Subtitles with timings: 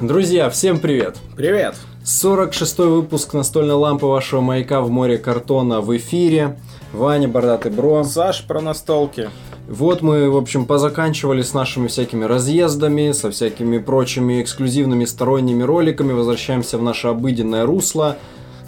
[0.00, 1.16] Друзья, всем привет!
[1.34, 1.74] Привет!
[2.04, 6.56] 46-й выпуск настольной лампы вашего маяка в море картона в эфире.
[6.92, 8.04] Ваня, Бордатый Бро.
[8.04, 9.28] Саш про настолки.
[9.68, 16.12] Вот мы, в общем, позаканчивали с нашими всякими разъездами, со всякими прочими эксклюзивными сторонними роликами.
[16.12, 18.18] Возвращаемся в наше обыденное русло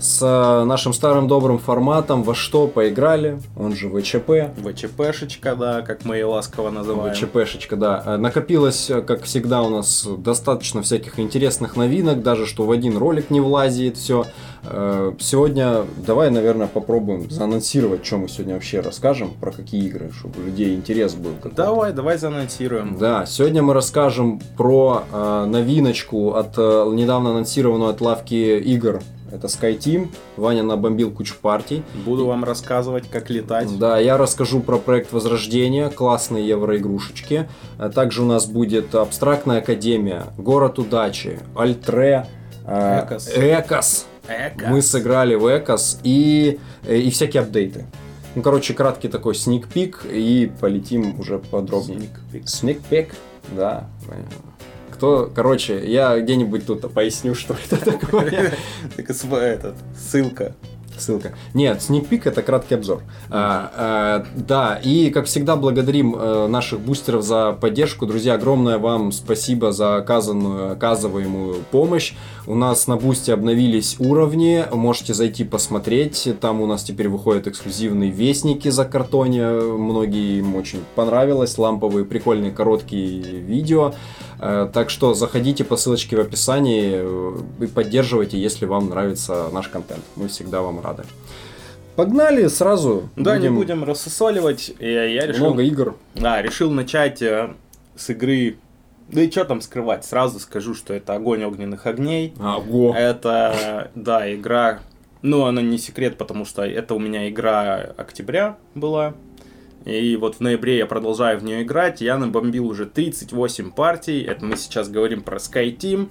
[0.01, 4.53] с э, нашим старым добрым форматом «Во что поиграли», он же ВЧП.
[4.57, 7.15] ВЧПшечка, да, как мы ее ласково называем.
[7.15, 8.03] ВЧПшечка, да.
[8.05, 12.97] Э, Накопилось, э, как всегда, у нас достаточно всяких интересных новинок, даже что в один
[12.97, 14.27] ролик не влазит все.
[14.63, 20.47] Сегодня давай, наверное, попробуем заанонсировать, что мы сегодня вообще расскажем, про какие игры, чтобы у
[20.47, 21.31] людей интерес был.
[21.57, 22.99] Давай, давай заанонсируем.
[22.99, 25.05] Да, сегодня мы расскажем про
[25.47, 29.01] новиночку от недавно анонсированную от лавки игр
[29.33, 30.09] это SkyTeam.
[30.37, 31.83] Ваня набомбил кучу партий.
[32.05, 33.79] Буду вам рассказывать, как летать.
[33.79, 37.49] Да, я расскажу про проект Возрождения, классные евроигрушечки.
[37.79, 42.27] А также у нас будет Абстрактная Академия, Город Удачи, Альтре,
[42.67, 43.29] э, Экос.
[43.37, 44.07] Экос.
[44.69, 47.87] Мы сыграли в Экос и, э, и всякие апдейты.
[48.35, 51.99] Ну, короче, краткий такой сникпик и полетим уже подробнее.
[51.99, 52.49] Сникпик.
[52.49, 53.15] Сникпик,
[53.57, 53.89] да
[55.01, 58.53] кто, короче, я где-нибудь тут поясню, что это такое.
[58.97, 60.55] Так этот, ссылка
[61.01, 61.33] ссылка.
[61.55, 63.03] Нет, Peek это краткий обзор.
[63.31, 68.07] А, а, да, и как всегда благодарим а, наших бустеров за поддержку.
[68.07, 72.15] Друзья, огромное вам спасибо за оказанную, оказываемую помощь.
[72.47, 76.29] У нас на бусте обновились уровни, можете зайти посмотреть.
[76.41, 79.49] Там у нас теперь выходят эксклюзивные вестники за картоне.
[79.51, 81.57] Многие им очень понравилось.
[81.59, 83.95] Ламповые, прикольные, короткие видео.
[84.41, 89.69] А, так что заходите по ссылочке в описании э, и поддерживайте, если вам нравится наш
[89.69, 90.03] контент.
[90.17, 91.05] Мы всегда вам рады рады.
[91.97, 93.11] Погнали сразу.
[93.17, 93.53] Да, будем...
[93.53, 94.73] не будем рассосоливать.
[94.79, 95.47] Я, я решил...
[95.47, 95.97] Много игр.
[96.15, 97.51] Да, решил начать э,
[97.97, 98.57] с игры
[99.09, 102.33] да и что там скрывать, сразу скажу, что это огонь огненных огней.
[102.39, 102.95] Ого.
[102.97, 104.79] Это, да, игра,
[105.23, 109.15] ну, она не секрет, потому что это у меня игра октября была.
[109.85, 112.01] И вот в ноябре я продолжаю в нее играть.
[112.01, 114.23] Я набомбил уже 38 партий.
[114.23, 116.09] Это мы сейчас говорим про Sky Team.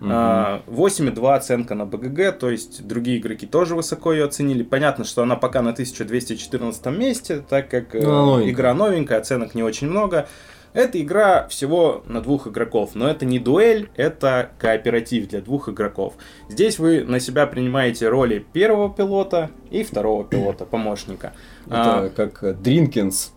[0.00, 0.08] Угу.
[0.08, 4.62] 8,2 оценка на БГГ, то есть другие игроки тоже высоко ее оценили.
[4.62, 8.50] Понятно, что она пока на 1214 месте, так как ну, новенькая.
[8.50, 10.26] игра новенькая, оценок не очень много.
[10.72, 16.14] Это игра всего на двух игроков, но это не дуэль, это кооператив для двух игроков.
[16.48, 21.32] Здесь вы на себя принимаете роли первого пилота и второго пилота, помощника.
[21.66, 23.32] Это а, как Дринкинс.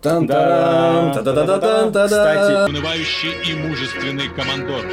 [2.06, 4.84] Кстати, неунывающий и мужественный командор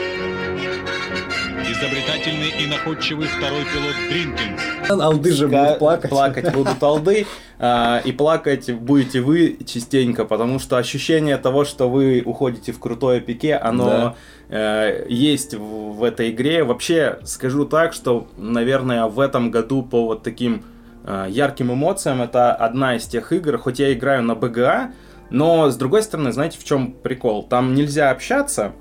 [1.82, 4.62] изобретательный и находчивый второй пилот Дринкинс.
[5.02, 6.12] Олды же будут плакать.
[6.12, 7.26] Плакать будут олды,
[7.58, 13.20] а, и плакать будете вы частенько, потому что ощущение того, что вы уходите в крутое
[13.20, 14.16] пике, оно да.
[14.50, 16.64] Э, есть в этой игре.
[16.64, 20.64] Вообще, скажу так, что, наверное, в этом году по вот таким
[21.04, 24.92] э, ярким эмоциям это одна из тех игр, хоть я играю на БГА,
[25.30, 27.44] но с другой стороны, знаете, в чем прикол?
[27.44, 28.74] Там нельзя общаться,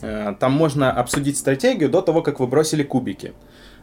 [0.00, 3.32] там можно обсудить стратегию до того, как вы бросили кубики.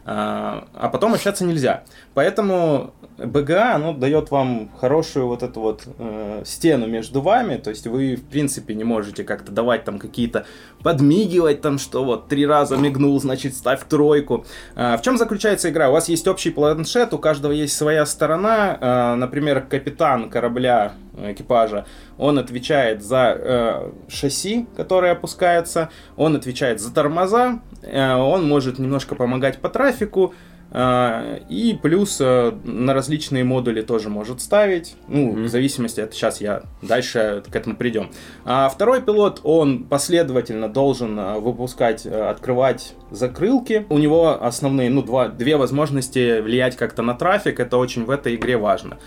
[0.06, 1.84] А, а потом общаться нельзя.
[2.12, 7.86] Поэтому БГА, оно дает вам хорошую вот эту вот э, стену между вами, то есть
[7.86, 10.46] вы, в принципе, не можете как-то давать там какие-то,
[10.82, 14.44] подмигивать там, что вот три раза мигнул, значит, ставь тройку.
[14.74, 15.88] А, в чем заключается игра?
[15.88, 21.86] У вас есть общий планшет, у каждого есть своя сторона, а, например, капитан корабля экипажа,
[22.18, 29.14] он отвечает за э, шасси, которое опускается, он отвечает за тормоза, э, он может немножко
[29.14, 30.34] помогать по трафику,
[30.70, 35.44] э, и плюс э, на различные модули тоже может ставить, ну, mm-hmm.
[35.44, 38.10] в зависимости, от сейчас я дальше к этому придем.
[38.44, 43.86] А второй пилот, он последовательно должен э, выпускать, э, открывать закрылки.
[43.88, 48.34] У него основные, ну, два, две возможности влиять как-то на трафик, это очень в этой
[48.34, 48.98] игре важно.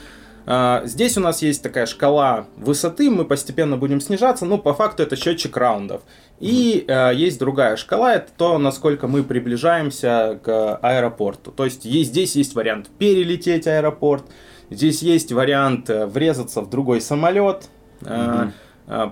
[0.49, 5.03] А, здесь у нас есть такая шкала высоты, мы постепенно будем снижаться, ну, по факту
[5.03, 6.03] это счетчик раундов.
[6.39, 11.51] И э, есть другая шкала, это то, насколько мы приближаемся к аэропорту.
[11.51, 14.23] То есть, есть здесь есть вариант перелететь аэропорт,
[14.69, 17.67] здесь есть вариант э, врезаться в другой самолет.
[18.01, 18.51] Э,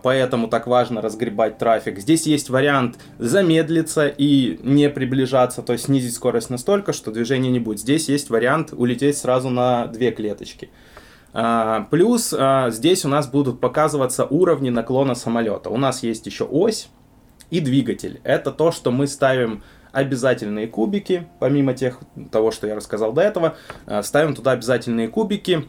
[0.04, 2.00] Поэтому так важно разгребать трафик.
[2.00, 7.60] Здесь есть вариант замедлиться и не приближаться, то есть снизить скорость настолько, что движения не
[7.60, 7.82] будет.
[7.82, 10.70] Здесь есть вариант улететь сразу на две клеточки.
[11.90, 15.70] Плюс а, здесь у нас будут показываться уровни наклона самолета.
[15.70, 16.90] У нас есть еще ось
[17.50, 18.22] и двигатель.
[18.24, 19.62] Это то, что мы ставим
[19.92, 22.00] обязательные кубики, помимо тех,
[22.32, 25.66] того, что я рассказал до этого, а, ставим туда обязательные кубики.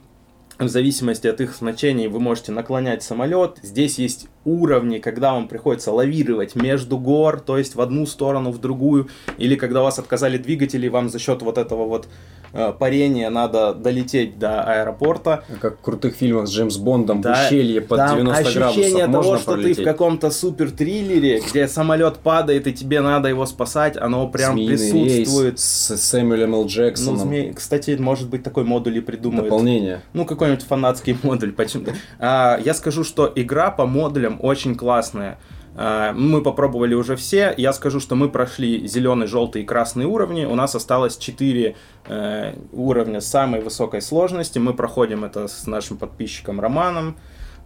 [0.59, 3.59] В зависимости от их значений вы можете наклонять самолет.
[3.63, 8.59] Здесь есть уровни, когда вам приходится лавировать между гор, то есть в одну сторону, в
[8.59, 12.09] другую, или когда у вас отказали двигатели, вам за счет вот этого вот
[12.53, 15.45] э, парения надо долететь до аэропорта.
[15.61, 19.25] Как в крутых фильмах с Джеймс Бондом да, в ущелье под 90 ощущение градусов того,
[19.25, 19.77] можно что пролететь.
[19.77, 24.53] ты в каком-то супер триллере, где самолет падает и тебе надо его спасать, оно прям
[24.55, 25.51] Змеиный присутствует.
[25.55, 26.63] рейс с Сэмюэлем Л.
[26.63, 27.19] Ну, Джексоном.
[27.19, 29.45] змей, кстати, может быть такой модуль и придумают.
[29.45, 30.03] Дополнение.
[30.13, 31.53] Ну, какой-нибудь фанатский модуль.
[31.53, 31.93] Почему-то.
[32.19, 35.39] А, я скажу, что игра по модулям очень классная.
[35.77, 37.53] А, мы попробовали уже все.
[37.57, 40.45] Я скажу, что мы прошли зеленый, желтый и красный уровни.
[40.45, 44.59] У нас осталось 4 э, уровня самой высокой сложности.
[44.59, 47.17] Мы проходим это с нашим подписчиком Романом.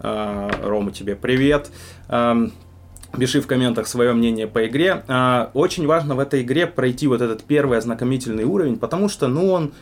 [0.00, 1.70] А, Рома, тебе привет.
[2.08, 2.52] Ам,
[3.19, 5.02] Пиши в комментах свое мнение по игре.
[5.08, 9.50] А, Очень важно в этой игре пройти вот этот первый ознакомительный уровень, потому что, ну,
[9.50, 9.72] он,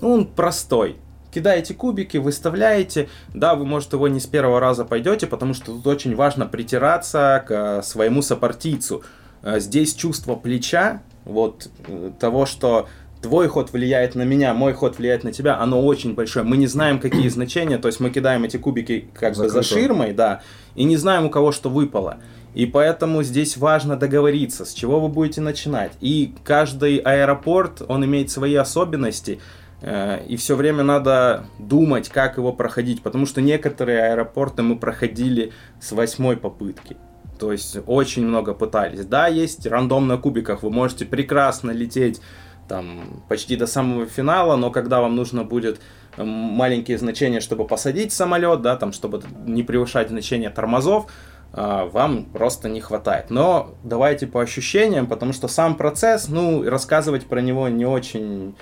[0.00, 0.96] ну, он простой.
[1.32, 3.08] Кидаете кубики, выставляете.
[3.34, 7.44] Да, вы, может, его не с первого раза пойдете, потому что тут очень важно притираться
[7.46, 9.02] к э, своему сопартийцу.
[9.42, 12.88] Э, Здесь чувство плеча, вот э, того, что
[13.22, 16.44] твой ход влияет на меня, мой ход влияет на тебя, оно очень большое.
[16.44, 19.68] Мы не знаем, какие значения, то есть мы кидаем эти кубики как бы за Закрыто.
[19.68, 20.42] ширмой, да,
[20.74, 22.16] и не знаем, у кого что выпало.
[22.54, 25.92] И поэтому здесь важно договориться, с чего вы будете начинать.
[26.00, 29.38] И каждый аэропорт, он имеет свои особенности,
[29.82, 35.92] и все время надо думать, как его проходить, потому что некоторые аэропорты мы проходили с
[35.92, 36.96] восьмой попытки.
[37.38, 39.06] То есть очень много пытались.
[39.06, 42.20] Да, есть рандом на кубиках, вы можете прекрасно лететь
[42.68, 45.80] там почти до самого финала, но когда вам нужно будет
[46.16, 51.10] м, маленькие значения, чтобы посадить самолет, да, там, чтобы не превышать значение тормозов,
[51.52, 53.30] а, вам просто не хватает.
[53.30, 58.54] Но давайте по ощущениям, потому что сам процесс, ну, рассказывать про него не очень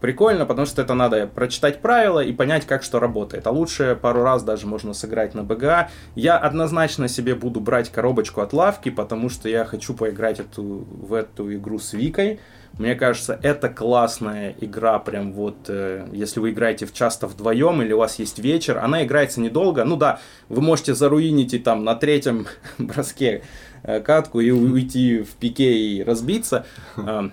[0.00, 3.46] прикольно, потому что это надо прочитать правила и понять, как что работает.
[3.46, 5.90] А лучше пару раз даже можно сыграть на БГА.
[6.14, 11.14] Я однозначно себе буду брать коробочку от лавки, потому что я хочу поиграть эту, в
[11.14, 12.40] эту игру с Викой.
[12.78, 17.92] Мне кажется, это классная игра, прям вот, э, если вы играете в часто вдвоем или
[17.92, 19.84] у вас есть вечер, она играется недолго.
[19.84, 22.46] Ну да, вы можете заруинить и там на третьем
[22.78, 23.42] броске
[23.82, 26.66] э, катку и уйти в пике и разбиться.
[26.96, 27.30] Э,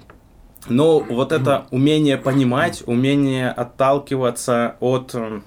[0.67, 5.41] но вот это умение понимать, умение отталкиваться от э,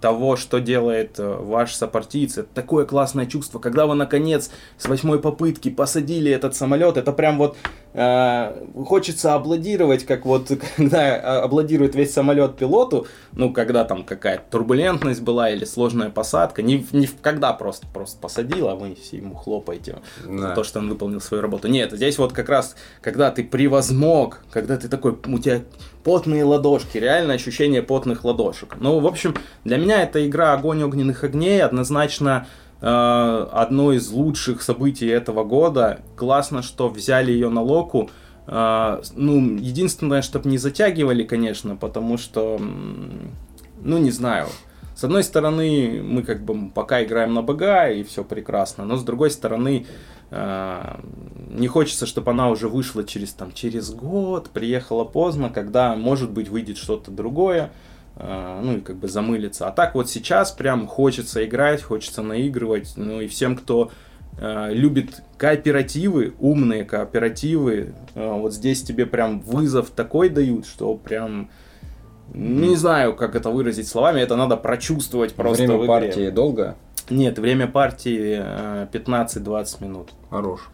[0.00, 5.18] того, что делает э, ваш сопартиец, это такое классное чувство, когда вы наконец с восьмой
[5.20, 7.56] попытки посадили этот самолет, это прям вот
[7.94, 14.44] э, хочется аплодировать, как вот когда э, аплодирует весь самолет пилоту, ну когда там какая-то
[14.50, 19.96] турбулентность была или сложная посадка, не, не когда просто просто посадил, а вы ему хлопаете
[20.24, 20.54] за Да.
[20.54, 21.68] то, что он выполнил свою работу.
[21.68, 25.62] Нет, здесь вот как раз, когда ты превозмог, когда ты такой, у тебя
[26.08, 28.76] потные ладошки, реально ощущение потных ладошек.
[28.80, 29.34] Ну, в общем,
[29.64, 32.46] для меня эта игра «Огонь огненных огней» однозначно
[32.80, 36.00] э, одно из лучших событий этого года.
[36.16, 38.08] Классно, что взяли ее на локу.
[38.46, 42.58] Э, ну, единственное, чтобы не затягивали, конечно, потому что,
[43.82, 44.46] ну, не знаю.
[44.96, 49.04] С одной стороны, мы как бы пока играем на БГ, и все прекрасно, но с
[49.04, 49.84] другой стороны,
[50.30, 56.48] не хочется, чтобы она уже вышла через, там, через год, приехала поздно, когда, может быть,
[56.48, 57.70] выйдет что-то другое,
[58.16, 59.66] э, ну и как бы замылиться.
[59.66, 63.90] А так вот сейчас прям хочется играть, хочется наигрывать, ну и всем, кто
[64.38, 71.50] э, любит кооперативы, умные кооперативы, э, вот здесь тебе прям вызов такой дают, что прям...
[72.34, 75.86] Не знаю, как это выразить словами, это надо прочувствовать просто Время в игре.
[75.86, 76.76] партии долго?
[77.10, 80.10] Нет, время партии э, 15-20 минут.
[80.30, 80.68] Хорош.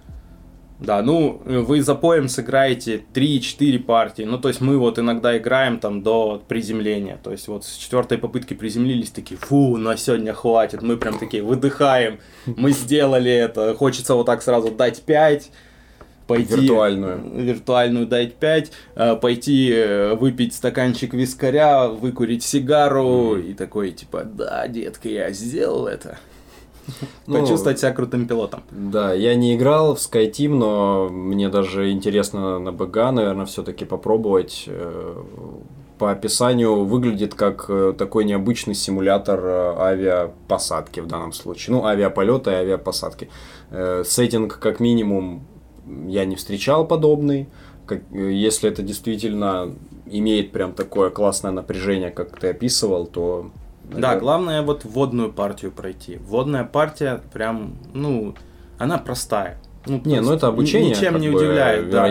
[0.80, 4.22] Да, ну, э, вы за поем сыграете 3-4 партии.
[4.22, 7.18] Ну, то есть мы вот иногда играем там до приземления.
[7.22, 10.82] То есть вот с четвертой попытки приземлились, такие, фу, на сегодня хватит.
[10.82, 13.74] Мы прям такие выдыхаем, мы сделали это.
[13.74, 15.50] Хочется вот так сразу дать 5.
[16.26, 17.20] Пойти, Виртуальную.
[17.34, 18.72] Виртуальную дать 5.
[18.94, 23.36] э, Пойти э, выпить стаканчик вискаря, выкурить сигару.
[23.36, 26.18] И такой, типа, да, детка, я сделал это.
[27.26, 28.62] Ну, Почувствовать себя крутым пилотом.
[28.70, 34.64] Да, я не играл в SkyTeam, но мне даже интересно на БГ, наверное, все-таки попробовать.
[34.66, 35.14] Э,
[35.98, 39.44] По описанию выглядит как такой необычный симулятор
[39.78, 41.76] авиапосадки в данном случае.
[41.76, 43.28] Ну, авиаполета и авиапосадки.
[44.04, 45.46] Сеттинг, как минимум,
[46.06, 47.48] я не встречал подобный.
[47.86, 49.74] Как, э, если это действительно
[50.06, 53.50] имеет прям такое классное напряжение, как ты описывал, то...
[53.84, 56.16] Да, это- главное вот вводную партию пройти.
[56.16, 58.34] Вводная партия прям, ну,
[58.78, 59.58] она простая.
[59.86, 62.06] Ну, Не, ну это обучение, Ничем не бы, удивляет, да.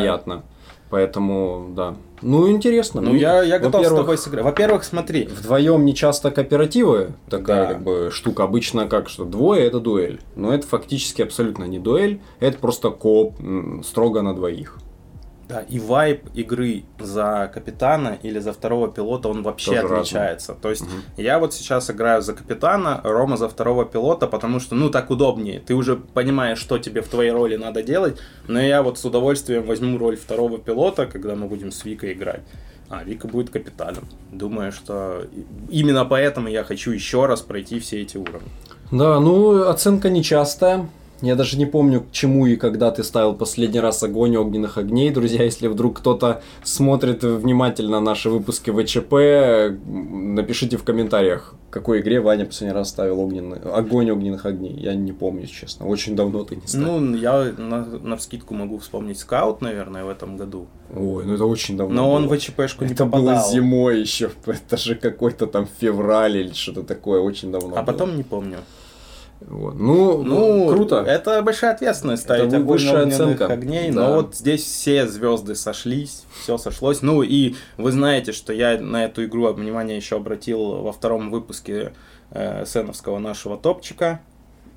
[0.94, 1.96] Поэтому, да.
[2.22, 3.02] Ну, интересно.
[3.02, 4.44] Ну, я, я готов с тобой сыграть.
[4.46, 5.24] Во-первых, смотри.
[5.26, 7.74] Вдвоем не часто кооперативы, такая Да.
[7.74, 8.44] как бы штука.
[8.44, 10.20] Обычно как, что двое это дуэль.
[10.36, 14.78] Но это фактически абсолютно не дуэль, это просто кооп м, строго на двоих.
[15.54, 19.98] Да, и вайб игры за капитана или за второго пилота, он вообще Тоже разный.
[20.00, 20.56] отличается.
[20.60, 20.84] То есть
[21.16, 25.60] я вот сейчас играю за капитана, Рома за второго пилота, потому что, ну, так удобнее.
[25.60, 29.64] Ты уже понимаешь, что тебе в твоей роли надо делать, но я вот с удовольствием
[29.64, 32.42] возьму роль второго пилота, когда мы будем с Викой играть.
[32.90, 34.06] А Вика будет капитаном.
[34.32, 35.26] Думаю, что
[35.70, 38.50] именно поэтому я хочу еще раз пройти все эти уровни.
[38.92, 40.90] Да, ну, оценка нечастая.
[41.24, 45.10] Я даже не помню, к чему и когда ты ставил последний раз огонь огненных огней.
[45.10, 52.46] Друзья, если вдруг кто-то смотрит внимательно наши выпуски ВЧП, напишите в комментариях, какой игре Ваня
[52.46, 54.74] последний раз ставил огненный, огонь огненных огней.
[54.78, 55.88] Я не помню, честно.
[55.88, 57.00] Очень давно ты не ставил.
[57.00, 60.68] Ну, я на, на вскидку могу вспомнить скаут, наверное, в этом году.
[60.94, 62.36] Ой, ну это очень давно Но он было.
[62.36, 63.26] в ВЧПшку не Это попадал.
[63.36, 64.30] было зимой еще.
[64.46, 67.22] Это же какой-то там февраль или что-то такое.
[67.22, 67.86] Очень давно А было.
[67.86, 68.58] потом не помню.
[69.48, 69.76] Вот.
[69.76, 70.98] Ну, Ну, круто.
[71.08, 73.48] Это большая ответственность ставить Это огонь высшая оценка.
[73.48, 73.92] огней.
[73.92, 74.10] Да.
[74.10, 77.02] Но вот здесь все звезды сошлись, все сошлось.
[77.02, 81.94] Ну и вы знаете, что я на эту игру внимание еще обратил во втором выпуске
[82.32, 84.22] э, сеновского нашего топчика,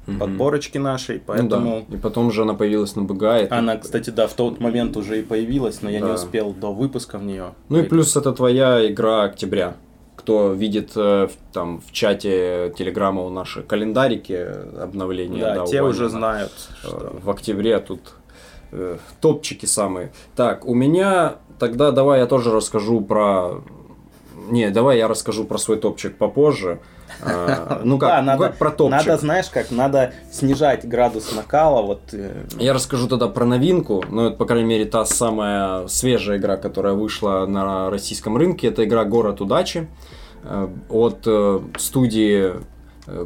[0.06, 0.20] Мгм.
[0.20, 1.84] подборочки нашей, Ну поэтому...
[1.88, 1.96] да.
[1.96, 3.38] И потом же она появилась на БГА.
[3.40, 6.14] и Она, кстати, да, в тот момент уже и появилась, но я не Да.
[6.14, 7.54] успел до выпуска в нее.
[7.68, 9.74] Ну и плюс это твоя игра октября.
[10.16, 15.54] Кто видит э, там в чате Телеграма у наши календарики э, обновления.
[15.54, 17.16] Да, у те Вани уже на- знают, э, что...
[17.22, 18.00] В октябре тут
[18.72, 20.12] э, топчики самые.
[20.34, 23.62] Так, у меня тогда давай я тоже расскажу про...
[24.48, 26.80] Не, давай я расскажу про свой топчик попозже.
[27.22, 29.06] А, Ну как, Да, надо, как про топчик.
[29.06, 34.26] надо, знаешь, как надо снижать градус накала, вот э, Я расскажу тогда про новинку, ну
[34.26, 38.68] это, по крайней мере, та самая свежая игра, которая вышла на российском рынке.
[38.68, 39.88] Это игра «Город удачи»
[40.44, 42.52] э, от э, студии,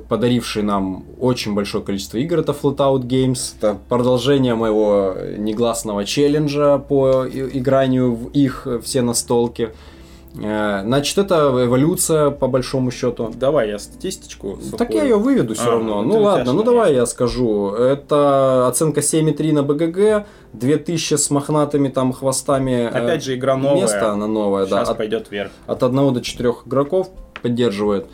[0.08, 2.40] подарившей нам очень большое количество игр.
[2.40, 3.54] Это Flatout Games.
[3.58, 9.70] Это продолжение моего негласного челленджа по игранию в их все настолки.
[10.38, 11.34] Э, Значит, это
[11.64, 13.30] эволюция, по большому счету.
[13.34, 14.58] давай я статистичку.
[14.78, 14.98] Так сухую.
[14.98, 16.02] я ее выведу все А, равно.
[16.02, 17.70] ну Ну ладно, ну давай я скажу.
[17.72, 22.82] Это оценка 7,3 на БГГ, 2000 с мохнатыми там хвостами.
[22.84, 23.80] э, Опять же, игра новая.
[23.82, 24.78] Место она новая, да.
[24.80, 25.50] Сейчас От, пойдет вверх.
[25.66, 27.10] от 1 до 4 игроков
[27.42, 28.06] поддерживает.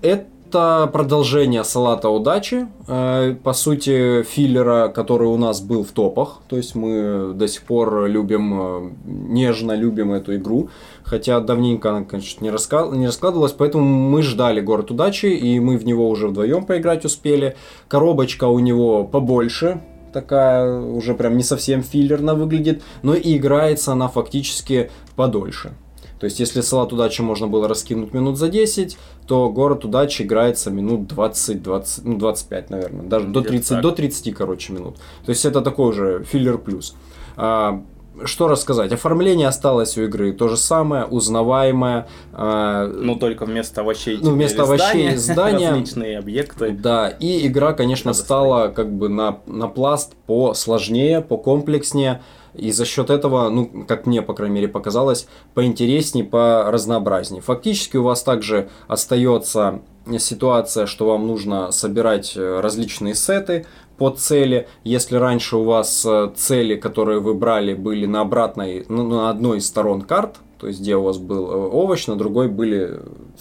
[0.00, 6.40] Это продолжение салата удачи, э, по сути, филлера, который у нас был в топах.
[6.48, 10.68] То есть мы до сих пор любим, э, нежно любим эту игру.
[11.04, 15.76] Хотя давненько она, конечно, не, раска- не раскладывалась, поэтому мы ждали город удачи, и мы
[15.76, 17.56] в него уже вдвоем поиграть успели.
[17.88, 19.80] Коробочка у него побольше,
[20.12, 25.72] такая уже прям не совсем филлерно выглядит, но и играется она фактически подольше.
[26.22, 30.70] То есть, если салат удачи можно было раскинуть минут за 10, то город удачи играется
[30.70, 33.82] минут 20, 20 ну, 25, наверное, даже до Где-то 30, так.
[33.82, 34.98] до 30, короче, минут.
[35.26, 36.94] То есть, это такой уже филлер плюс.
[37.36, 37.82] А,
[38.24, 38.92] что рассказать?
[38.92, 42.06] Оформление осталось у игры то же самое, узнаваемое.
[42.32, 45.70] а, Ну, только вместо овощей Ну, вместо овощей здания.
[45.70, 46.70] различные объекты.
[46.70, 52.22] Да, и игра, конечно, Надо стала как бы на, на пласт посложнее, покомплекснее.
[52.54, 57.42] И за счет этого, ну, как мне, по крайней мере, показалось, поинтереснее, по разнообразнее.
[57.42, 59.80] Фактически у вас также остается
[60.18, 63.66] ситуация, что вам нужно собирать э, различные сеты
[63.96, 64.68] по цели.
[64.84, 69.58] Если раньше у вас э, цели, которые вы брали, были на обратной, ну, на одной
[69.58, 73.00] из сторон карт, то есть где у вас был э, овощ, на другой были э,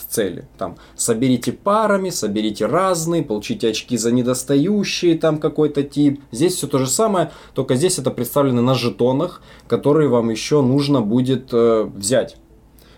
[0.09, 0.47] цели.
[0.57, 6.19] Там соберите парами, соберите разные, получите очки за недостающие, там какой-то тип.
[6.31, 11.01] Здесь все то же самое, только здесь это представлено на жетонах, которые вам еще нужно
[11.01, 12.37] будет э, взять.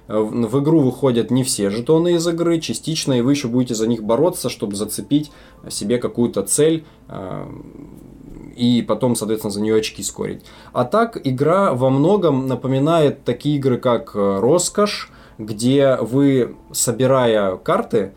[0.08, 3.88] Э, В игру выходят не все жетоны из игры, частично, и вы еще будете за
[3.88, 5.34] них бороться, чтобы зацепить
[5.70, 7.46] себе какую-то цель э,
[8.56, 10.44] и потом, соответственно, за нее очки скорить.
[10.74, 18.14] А так, игра во многом напоминает такие игры, как э, Роскошь, где вы, собирая карты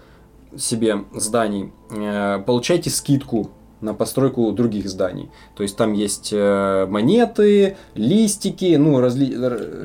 [0.57, 3.51] себе зданий, э, получаете скидку
[3.81, 5.31] на постройку других зданий.
[5.55, 9.33] То есть там есть э, монеты, листики, ну, разли-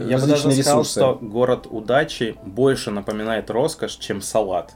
[0.10, 1.00] Я бы даже различные сказал, ресурсы.
[1.00, 4.74] что город удачи больше напоминает роскошь, чем салат.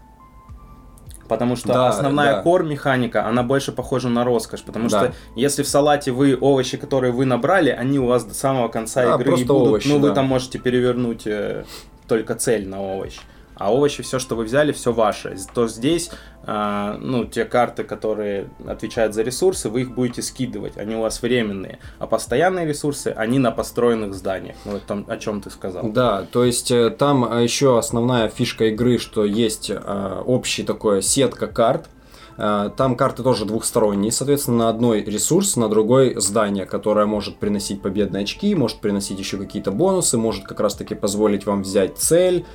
[1.28, 2.42] Потому что Да, основная да.
[2.42, 4.62] кор-механика, она больше похожа на роскошь.
[4.64, 5.00] Потому Да.
[5.08, 9.04] что если в салате вы овощи, которые вы набрали, они у вас до самого конца
[9.04, 9.68] Да, игры и будут.
[9.70, 10.16] овощи, ну, вы да.
[10.16, 11.64] там можете перевернуть э,
[12.08, 13.18] только цель на овощ.
[13.56, 15.36] А овощи, все, что вы взяли, все ваше.
[15.54, 16.12] То здесь,
[16.46, 20.78] э, ну, те карты, которые отвечают за ресурсы, вы их будете скидывать.
[20.78, 21.80] Они у вас временные.
[22.00, 24.58] А постоянные ресурсы, они на построенных зданиях.
[24.66, 25.90] Ну, это о чем ты сказал.
[25.90, 31.02] Да, то есть э, там э, еще основная фишка игры, что есть э, общий такой
[31.02, 31.90] сетка карт,
[32.38, 38.24] там карты тоже двухсторонние, соответственно, на одной ресурс, на другой здание, которое может приносить победные
[38.24, 42.46] очки, может приносить еще какие-то бонусы, может как раз-таки позволить вам взять цель.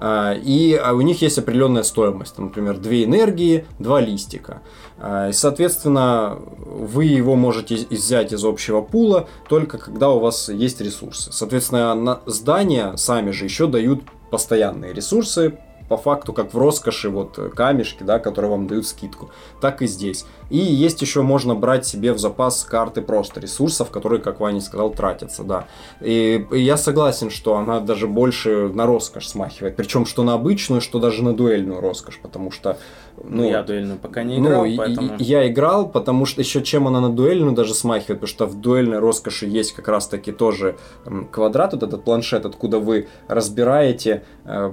[0.00, 4.62] Э, и а у них есть определенная стоимость, например, две энергии, два листика.
[5.28, 11.32] И, соответственно, вы его можете взять из общего пула только когда у вас есть ресурсы.
[11.32, 15.58] Соответственно, здания сами же еще дают постоянные ресурсы,
[15.90, 19.30] по факту как в роскоши вот камешки, да, которые вам дают скидку,
[19.60, 20.24] так и здесь.
[20.48, 24.90] И есть еще можно брать себе в запас карты просто ресурсов, которые, как Ваня сказал,
[24.90, 25.66] тратятся, да.
[26.00, 30.80] И, и я согласен, что она даже больше на роскошь смахивает, причем что на обычную,
[30.80, 32.78] что даже на дуэльную роскошь, потому что
[33.24, 35.14] ну, я дуэльную пока не играл, ну, поэтому...
[35.18, 39.00] Я играл, потому что еще чем она на дуэльную даже смахивает, потому что в дуэльной
[39.00, 40.76] роскоши есть как раз таки тоже
[41.32, 44.72] квадрат, вот этот планшет, откуда вы разбираете э,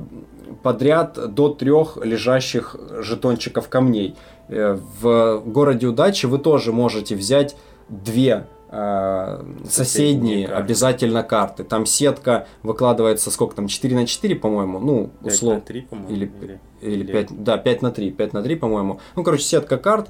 [0.63, 4.15] подряд до трех лежащих жетончиков камней.
[4.49, 7.55] Э, в городе удачи вы тоже можете взять
[7.89, 10.63] две э, соседние, соседние карты.
[10.63, 11.63] обязательно карты.
[11.63, 15.61] Там сетка выкладывается сколько там, 4 на 4, по-моему, ну, условно.
[15.61, 16.13] 3, по-моему.
[16.13, 18.99] Или, или, или 5, да, 5 на 3, 5 на 3, по-моему.
[19.15, 20.09] Ну, короче, сетка карт.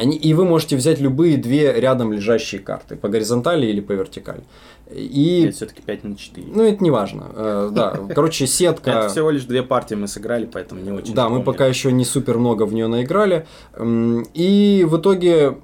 [0.00, 4.42] Они, и вы можете взять любые две рядом лежащие карты, по горизонтали или по вертикали.
[4.90, 5.42] И...
[5.44, 6.46] Это все-таки 5 на 4.
[6.54, 7.26] Ну, это не важно.
[7.34, 8.90] Э, да, короче, сетка...
[8.90, 12.06] Это всего лишь две партии мы сыграли, поэтому не очень Да, мы пока еще не
[12.06, 13.46] супер много в нее наиграли.
[13.78, 15.58] И в итоге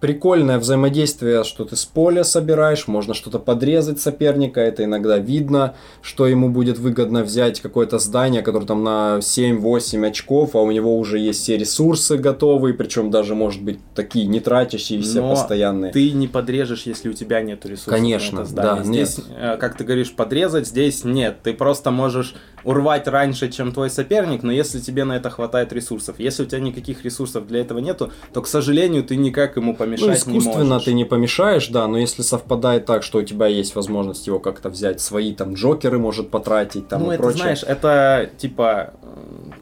[0.00, 6.26] прикольное взаимодействие, что ты с поля собираешь, можно что-то подрезать соперника, это иногда видно, что
[6.26, 11.18] ему будет выгодно взять какое-то здание, которое там на 7-8 очков, а у него уже
[11.18, 15.92] есть все ресурсы готовые, причем даже, может быть, такие не тратящиеся, Но постоянные.
[15.92, 18.76] ты не подрежешь, если у тебя нет ресурсов Конечно, на это здание.
[18.76, 18.84] да.
[18.84, 19.26] Здесь, нет.
[19.38, 21.38] Э, как ты говоришь, подрезать, здесь нет.
[21.42, 22.34] Ты просто можешь
[22.68, 26.16] урвать раньше, чем твой соперник, но если тебе на это хватает ресурсов.
[26.18, 30.06] Если у тебя никаких ресурсов для этого нету, то, к сожалению, ты никак ему помешать
[30.06, 30.84] ну, искусственно не можешь.
[30.84, 34.68] ты не помешаешь, да, но если совпадает так, что у тебя есть возможность его как-то
[34.68, 37.40] взять, свои там джокеры может потратить, там ну, и это, прочее.
[37.40, 38.92] знаешь, это типа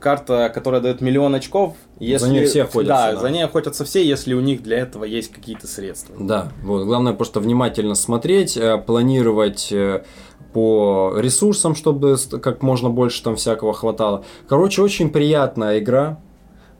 [0.00, 2.26] карта, которая дает миллион очков, если...
[2.26, 2.88] За ней все охотятся.
[2.88, 6.16] Да, да, за ней охотятся все, если у них для этого есть какие-то средства.
[6.18, 6.84] Да, вот.
[6.84, 10.02] Главное просто внимательно смотреть, э, планировать э,
[10.56, 14.24] по ресурсам, чтобы как можно больше там всякого хватало.
[14.48, 16.18] Короче, очень приятная игра.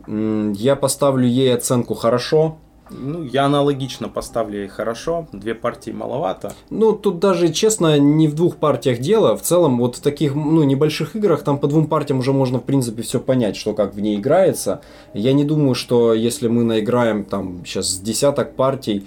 [0.07, 2.57] Я поставлю ей оценку хорошо.
[2.89, 5.27] Ну, я аналогично поставлю ей хорошо.
[5.33, 6.55] Две партии маловато.
[6.71, 9.37] Ну, тут даже, честно, не в двух партиях дело.
[9.37, 12.65] В целом, вот в таких, ну, небольших играх, там по двум партиям уже можно, в
[12.65, 14.81] принципе, все понять, что как в ней играется.
[15.13, 19.05] Я не думаю, что если мы наиграем там сейчас с десяток партий,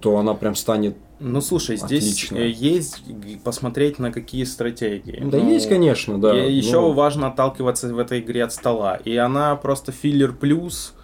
[0.00, 2.36] то она прям станет ну слушай, здесь Отлично.
[2.38, 3.02] есть
[3.42, 5.22] посмотреть на какие стратегии.
[5.24, 6.34] Да ну, есть, конечно, да.
[6.34, 6.92] Еще но...
[6.92, 8.96] важно отталкиваться в этой игре от стола.
[8.96, 10.94] И она просто филлер плюс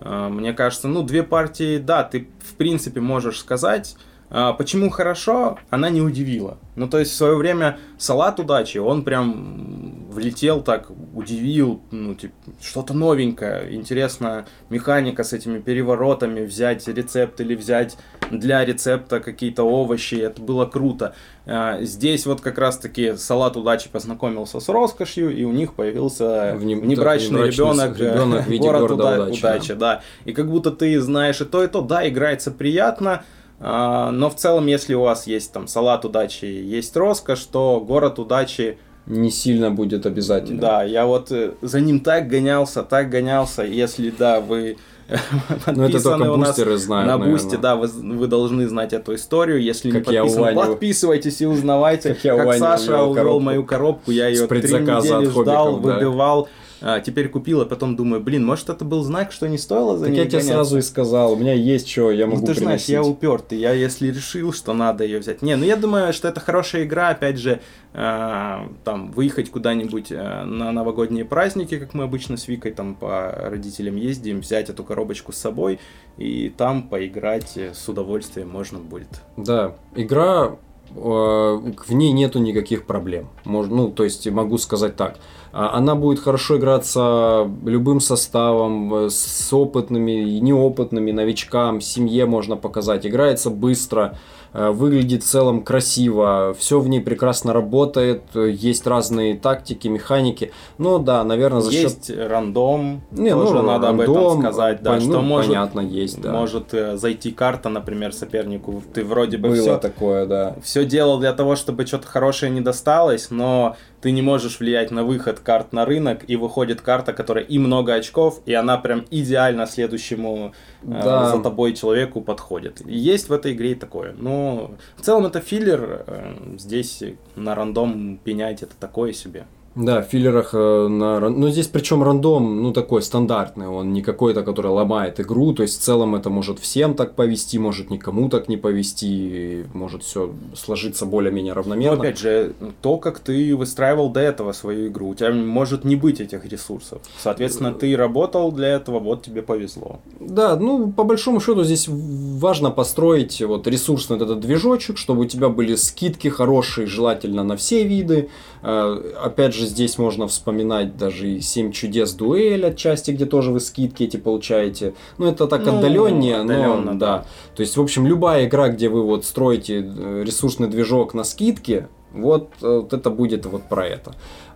[0.00, 3.96] а, мне кажется, ну, две партии, да, ты в принципе можешь сказать.
[4.30, 6.58] А, почему хорошо, она не удивила.
[6.76, 12.34] Ну, то есть в свое время салат удачи, он прям влетел так, удивил, ну, типа,
[12.62, 17.96] что-то новенькое, интересная механика с этими переворотами, взять рецепт или взять
[18.30, 21.14] для рецепта какие-то овощи, это было круто.
[21.46, 26.76] А, здесь вот как раз-таки салат удачи познакомился с роскошью, и у них появился Вне,
[26.76, 29.94] внебрачный, так, ребенок, ребенок в виде город уда- удачи, удачи да.
[29.94, 30.02] да.
[30.24, 33.24] И как будто ты знаешь и то, и то, да, играется приятно,
[33.60, 38.18] а, но в целом, если у вас есть там салат удачи, есть роскошь, то город
[38.18, 40.60] удачи не сильно будет обязательно.
[40.60, 43.62] Да, я вот э, за ним так гонялся, так гонялся.
[43.62, 44.76] Если да, вы
[45.66, 49.62] ну, это только бустеры знают, На бусте, да, вы, вы должны знать эту историю.
[49.62, 52.14] Если как не подписаны, подписывайтесь и узнавайте.
[52.14, 55.94] Как, как Саша увел мою коробку, я ее три недели ждал, да.
[55.94, 56.48] выбивал
[56.80, 60.04] а, теперь купил, а потом думаю, блин, может это был знак, что не стоило за
[60.04, 62.54] так ней я тебе сразу и сказал, у меня есть что, я могу Ну ты
[62.54, 65.42] же знаешь, я упертый, я если решил, что надо ее взять.
[65.42, 67.60] Не, ну я думаю, что это хорошая игра, опять же,
[67.92, 73.32] э, там, выехать куда-нибудь э, на новогодние праздники, как мы обычно с Викой там по
[73.32, 75.80] родителям ездим, взять эту коробочку с собой
[76.16, 79.08] и там поиграть с удовольствием можно будет.
[79.36, 80.56] Да, игра
[80.90, 83.28] э, в ней нету никаких проблем.
[83.44, 85.16] Можно, ну, то есть могу сказать так.
[85.52, 92.56] А, Она будет хорошо играться любым составом, э, с опытными и неопытными новичкам, семье можно
[92.56, 93.06] показать.
[93.06, 94.16] Играется быстро,
[94.52, 100.52] выглядит в целом красиво, все в ней прекрасно работает, э, есть разные тактики, механики.
[100.78, 101.82] Ну да, наверное, за счет...
[101.82, 105.48] Есть рандом, Не, тоже ну, надо об этом рандом, сказать, да, пон- что ну, может,
[105.48, 106.32] понятно, есть, да.
[106.32, 110.56] может э, зайти карта, например, сопернику, ты вроде бы Было все, такое, да.
[110.62, 115.02] все делал для того, чтобы что-то хорошее не досталось, но ты не можешь влиять на
[115.04, 119.66] выход карт на рынок, и выходит карта, которая и много очков, и она прям идеально
[119.66, 121.30] следующему э, Да.
[121.36, 122.80] за тобой человеку подходит.
[122.86, 124.14] Есть в этой игре и такое.
[124.38, 127.02] Но в целом это филлер, э, здесь
[127.34, 129.46] на рандом пенять это такое себе.
[129.74, 131.20] Да, в филлерах э, на...
[131.20, 135.78] Ну, здесь причем рандом, ну, такой стандартный, он не какой-то, который ломает игру, то есть
[135.78, 141.06] в целом это может всем так повести, может никому так не повести, может все сложиться
[141.06, 142.00] более-менее Но равномерно.
[142.00, 146.20] опять же, то, как ты выстраивал до этого свою игру, у тебя может не быть
[146.20, 147.00] этих ресурсов.
[147.18, 150.00] Соответственно, ты работал для этого, вот тебе повезло.
[150.18, 155.24] Да, ну, по большому счету здесь важно построить вот ресурсный вот этот движочек, чтобы у
[155.26, 158.28] тебя были скидки хорошие, желательно на все виды.
[158.62, 163.60] Э, Опять же, здесь можно вспоминать даже и 7 чудес дуэль отчасти, где тоже вы
[163.60, 164.94] скидки эти получаете.
[165.18, 167.26] Ну, это так Ну, отдаленнее, отдаленно, но да.
[167.54, 171.88] То есть, в общем, любая игра, где вы вот строите э, ресурсный движок на скидки,
[172.12, 174.14] вот, э, вот это будет вот про это.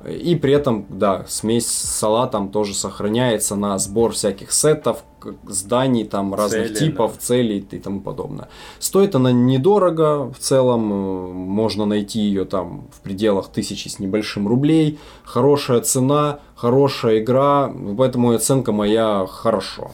[0.08, 5.04] И при этом, да, смесь с салатом тоже сохраняется на сбор всяких сетов,
[5.46, 8.48] зданий там разных Цели, типов, целей и тому подобное.
[8.78, 14.48] Стоит она недорого, в целом э, можно найти ее там в пределах тысячи с небольшим
[14.48, 14.98] рублей.
[15.22, 19.92] Хорошая цена, хорошая игра, поэтому оценка моя хорошо.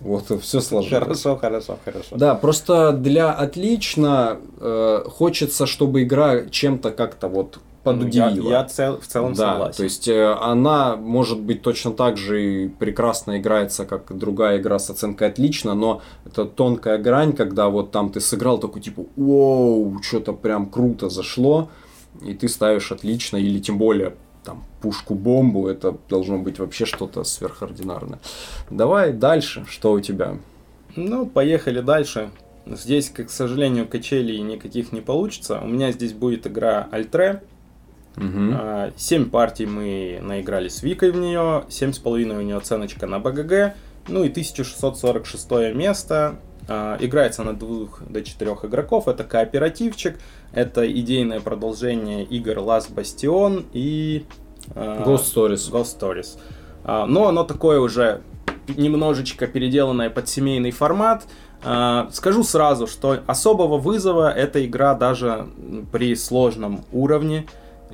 [0.00, 1.02] Вот все сложилось.
[1.02, 2.16] Хорошо, хорошо, хорошо.
[2.16, 8.44] Да, просто для отлично э, хочется, чтобы игра чем-то как-то вот подудивила.
[8.44, 9.76] Ну, Я, я цел- в целом да, согласен.
[9.76, 14.78] то есть э, она может быть точно так же и прекрасно играется, как другая игра
[14.78, 19.98] с оценкой отлично, но это тонкая грань, когда вот там ты сыграл такой типа, вау,
[20.02, 21.68] что-то прям круто зашло,
[22.20, 24.14] и ты ставишь отлично, или тем более
[24.44, 28.18] там пушку-бомбу, это должно быть вообще что-то сверхординарное.
[28.70, 30.36] Давай дальше, что у тебя?
[30.96, 32.30] Ну, поехали дальше.
[32.66, 35.60] Здесь, к сожалению, качелей никаких не получится.
[35.62, 37.42] У меня здесь будет игра Альтре.
[38.16, 38.54] Мгм.
[38.54, 43.06] А, Семь партий мы наиграли с Викой в нее, семь с половиной у нее оценочка
[43.06, 43.74] на БГГ,
[44.08, 46.36] ну и 1646 место.
[46.68, 50.18] А, Играется на двух до четырех игроков, это кооперативчик,
[50.52, 54.24] это идейное продолжение игр Last Bastion и
[54.74, 55.72] а, Ghost Stories.
[55.72, 56.38] Ghost Stories.
[56.84, 58.20] А, Но оно такое уже
[58.68, 61.24] немножечко переделанное под семейный формат.
[61.64, 65.46] А, Скажу сразу, что особого вызова эта игра даже
[65.90, 67.46] при сложном уровне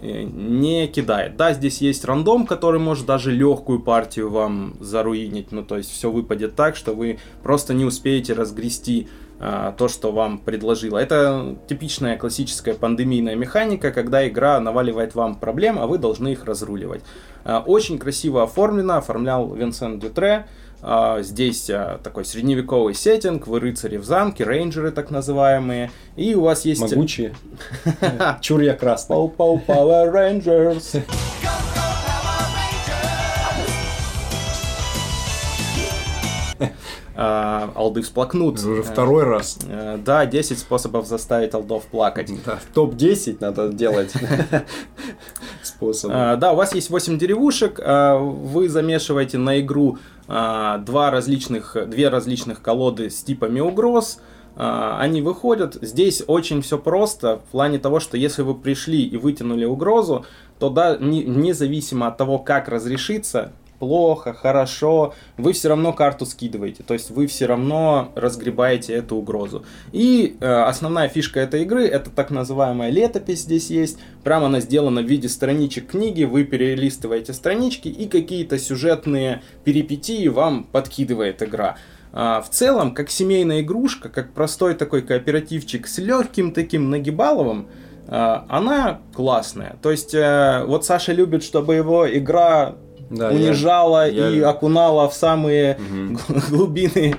[0.02, 1.36] не кидает.
[1.36, 5.52] Да, здесь есть рандом, который может даже легкую партию вам заруинить.
[5.52, 9.08] Ну, то есть все выпадет так, что вы просто не успеете разгрести
[9.40, 10.98] а, то, что вам предложила.
[10.98, 17.02] Это типичная классическая пандемийная механика, когда игра наваливает вам проблем, а вы должны их разруливать.
[17.44, 20.46] А, Очень красиво оформлено, оформлял Винсент Дютре.
[20.80, 26.42] А, Здесь а, такой средневековый сеттинг, вы рыцари в замке, рейнджеры так называемые, и у
[26.42, 26.80] вас есть...
[26.80, 27.34] Могучие.
[28.40, 29.16] Чур я красный.
[29.16, 31.02] Пау-пау Power Rangers.
[37.20, 38.60] А, Алды всплакнут.
[38.60, 39.58] Это уже второй раз.
[39.68, 42.30] Э, Да, 10 способов заставить алдов плакать.
[42.46, 44.12] Да, топ-10 надо делать.
[45.64, 46.12] Способ.
[46.12, 53.10] Да, у вас есть 8 деревушек, вы замешиваете на игру два различных, две различных колоды
[53.10, 54.20] с типами угроз,
[54.60, 55.78] А, они выходят.
[55.80, 60.24] Здесь очень все просто в плане того, что если вы пришли и вытянули угрозу,
[60.58, 66.82] то да, не- независимо от того, как разрешится, плохо, хорошо, вы все равно карту скидываете,
[66.82, 69.64] то есть вы все равно разгребаете эту угрозу.
[69.92, 75.00] И э, основная фишка этой игры это так называемая летопись здесь есть, прямо она сделана
[75.00, 81.76] в виде страничек книги, вы перелистываете странички и какие-то сюжетные перипетии вам подкидывает игра.
[82.12, 87.68] А, в целом, как семейная игрушка, как простой такой кооперативчик с легким таким нагибаловым,
[88.06, 89.76] а, она классная.
[89.82, 92.76] То есть, э, вот Саша любит, чтобы его игра
[93.10, 96.18] Да, я- унижала я- и окунала в самые Мгм.
[96.50, 97.16] глубины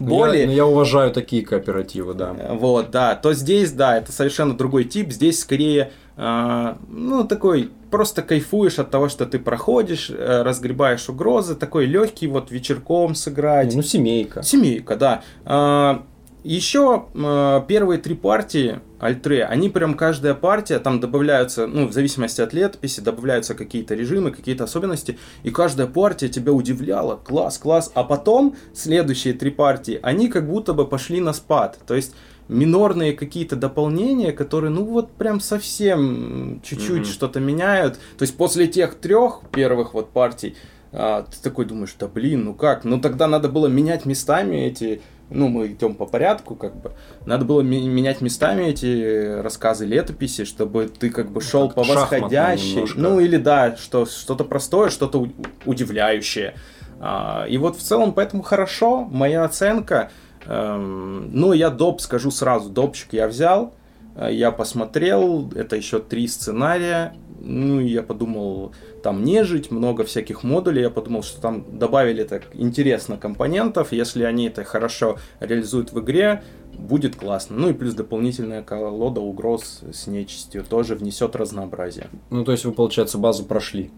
[0.00, 0.38] Ну, боли.
[0.38, 2.34] Я, ну, я уважаю такие кооперативы, да.
[2.50, 3.14] Вот, да.
[3.14, 5.12] То здесь, да, это совершенно другой тип.
[5.12, 11.54] Здесь скорее, а, ну, такой, просто кайфуешь от того, что ты проходишь, э, разгребаешь угрозы,
[11.54, 13.74] такой легкий вот вечерком сыграть.
[13.74, 14.42] Ну, семейка.
[14.42, 15.22] Семейка, да.
[15.44, 16.02] А,
[16.44, 22.40] еще э, первые три партии Альтре, они прям каждая партия, там добавляются, ну, в зависимости
[22.40, 28.04] от летописи, добавляются какие-то режимы, какие-то особенности, и каждая партия тебя удивляла, класс, класс, а
[28.04, 32.14] потом следующие три партии, они как будто бы пошли на спад, то есть
[32.48, 37.12] минорные какие-то дополнения, которые, ну вот прям совсем чуть-чуть mm-hmm.
[37.12, 40.56] что-то меняют, то есть после тех трех первых вот партий,
[40.94, 45.02] а, ты такой думаешь, да блин, ну как, ну тогда надо было менять местами эти
[45.30, 46.92] ну, мы идем по порядку, как бы.
[47.24, 52.86] Надо было менять местами эти рассказы, летописи, чтобы ты как бы шел по восходящей.
[52.94, 55.28] Ну, или да, что, что-то простое, что-то
[55.64, 56.54] удивляющее.
[57.00, 60.10] А, и вот в целом поэтому хорошо, моя оценка.
[60.46, 63.74] Эм, ну, я доп, скажу сразу, допчик я взял,
[64.14, 70.82] э, я посмотрел, это еще три сценария, ну, я подумал, там нежить, много всяких модулей.
[70.82, 73.92] Я подумал, что там добавили так интересно компонентов.
[73.92, 76.42] Если они это хорошо реализуют в игре,
[76.72, 77.56] будет классно.
[77.56, 82.08] Ну и плюс дополнительная колода угроз с нечистью тоже внесет разнообразие.
[82.30, 83.90] Ну, то есть вы, получается, базу прошли.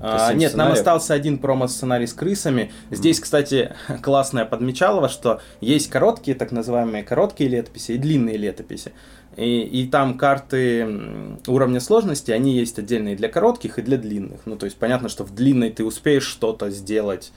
[0.00, 2.70] А, нет, нам остался один промо-сценарий с крысами.
[2.90, 8.92] Здесь, кстати, классная подмечалова, что есть короткие, так называемые короткие летописи и длинные летописи.
[9.38, 14.40] И, и там карты уровня сложности, они есть отдельные для коротких и для длинных.
[14.46, 17.30] Ну, то есть понятно, что в длинной ты успеешь что-то сделать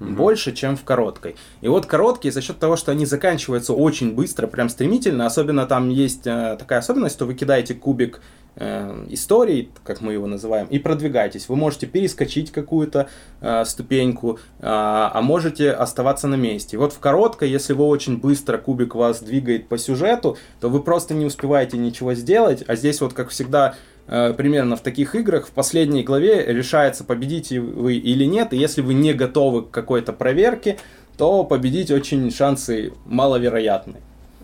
[0.00, 0.10] угу.
[0.10, 1.36] больше, чем в короткой.
[1.60, 5.90] И вот короткие за счет того, что они заканчиваются очень быстро, прям стремительно, особенно там
[5.90, 8.20] есть э, такая особенность, что вы кидаете кубик
[8.56, 11.48] э, истории, как мы его называем, и продвигаетесь.
[11.48, 13.08] Вы можете перескочить какую-то
[13.40, 16.76] э, ступеньку, э, а можете оставаться на месте.
[16.76, 20.82] И вот в короткой, если вы очень быстро кубик вас двигает по сюжету, то вы
[20.82, 23.74] просто не успеваете ничего сделать, а здесь вот, как всегда,
[24.08, 28.94] примерно в таких играх в последней главе решается, победите вы или нет, и если вы
[28.94, 30.78] не готовы к какой-то проверке,
[31.16, 33.96] то победить очень шансы маловероятны.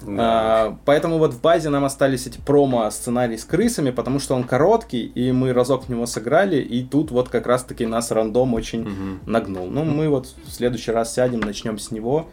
[0.02, 0.12] Да.
[0.18, 5.06] А, поэтому вот в базе нам остались эти промо-сценарии с крысами, потому что он короткий,
[5.06, 9.18] и мы разок в него сыграли, и тут вот как раз-таки нас рандом очень угу.
[9.26, 9.68] нагнул.
[9.70, 12.28] Ну, мы вот в следующий раз сядем, начнем с него.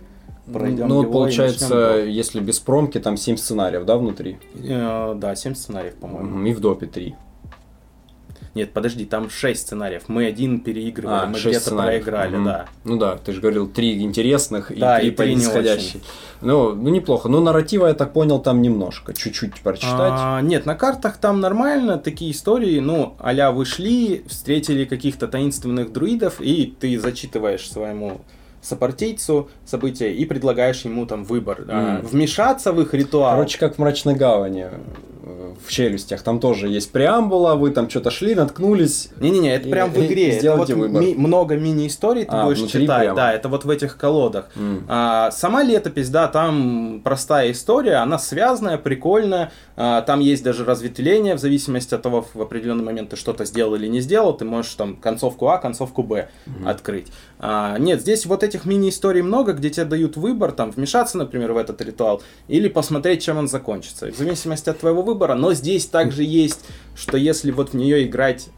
[0.52, 4.38] Пройдем ну, его получается, если без промки, там 7 сценариев, да, внутри?
[4.56, 6.46] Э, да, 7 сценариев, по-моему.
[6.46, 7.16] И в допе 3.
[8.54, 10.04] Нет, подожди, там 6 сценариев.
[10.08, 12.46] Мы один переигрывали, а, мы где-то проиграли, угу.
[12.46, 12.66] да.
[12.84, 16.02] Ну да, ты же говорил, три интересных да, и три происходящие.
[16.42, 17.30] Ну, ну, неплохо.
[17.30, 20.14] Но нарратива, я так понял, там немножко, чуть-чуть прочитать.
[20.16, 26.42] А, нет, на картах там нормально такие истории, ну, а вышли, встретили каких-то таинственных друидов,
[26.42, 28.22] и ты зачитываешь своему
[28.62, 31.62] сопартийцу события и предлагаешь ему там выбор.
[31.62, 32.08] Mm.
[32.08, 33.32] вмешаться в их ритуал.
[33.32, 34.68] Короче, как в «Мрачной гавани»
[35.72, 36.22] челюстях.
[36.22, 39.10] Там тоже есть преамбула, вы там что-то шли, наткнулись.
[39.20, 40.30] Не-не-не, это и, прям в игре.
[40.38, 43.02] Это вот ми- много мини-историй ты а, будешь читать.
[43.02, 43.16] Прямо.
[43.16, 44.50] Да, это вот в этих колодах.
[44.56, 44.84] Mm.
[44.88, 49.52] А, сама летопись, да, там простая история, она связанная, прикольная.
[49.76, 53.76] А, там есть даже разветвление в зависимости от того, в определенный момент ты что-то сделал
[53.76, 54.36] или не сделал.
[54.36, 56.70] Ты можешь там концовку А, концовку Б mm.
[56.70, 57.08] открыть.
[57.40, 61.58] А, нет, здесь вот этих мини-историй много, где тебе дают выбор, там, вмешаться, например, в
[61.58, 64.12] этот ритуал, или посмотреть, чем он закончится.
[64.12, 68.50] В зависимости от твоего выбора, но здесь также есть, что если вот в нее играть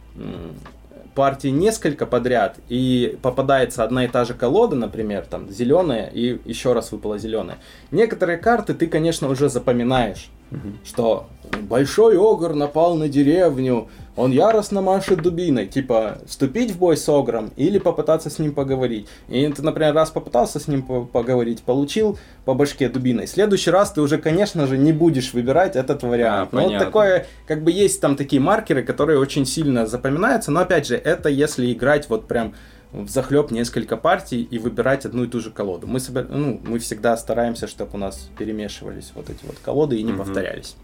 [1.13, 6.73] партии несколько подряд, и попадается одна и та же колода, например, там зеленая, и еще
[6.73, 7.57] раз выпала зеленая.
[7.91, 10.77] Некоторые карты ты, конечно, уже запоминаешь, угу.
[10.83, 11.27] что
[11.61, 17.51] большой огр напал на деревню, он яростно машет дубиной, типа, вступить в бой с Огром
[17.55, 19.07] или попытаться с ним поговорить.
[19.27, 23.25] И ты, например, раз попытался с ним поговорить, получил по башке дубиной.
[23.25, 26.49] В следующий раз ты уже, конечно же, не будешь выбирать этот вариант.
[26.51, 30.59] А, но вот такое, как бы есть там такие маркеры, которые очень сильно запоминаются, но
[30.59, 32.53] опять же, это если играть вот прям
[32.93, 35.87] в захлеб несколько партий и выбирать одну и ту же колоду.
[35.87, 36.27] Мы, собер...
[36.29, 40.19] ну, мы всегда стараемся, чтобы у нас перемешивались вот эти вот колоды и не угу.
[40.19, 40.75] повторялись.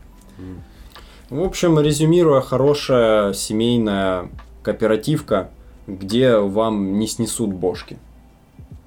[1.30, 4.30] В общем, резюмируя, хорошая семейная
[4.64, 5.52] кооперативка,
[5.86, 7.98] где вам не снесут бошки.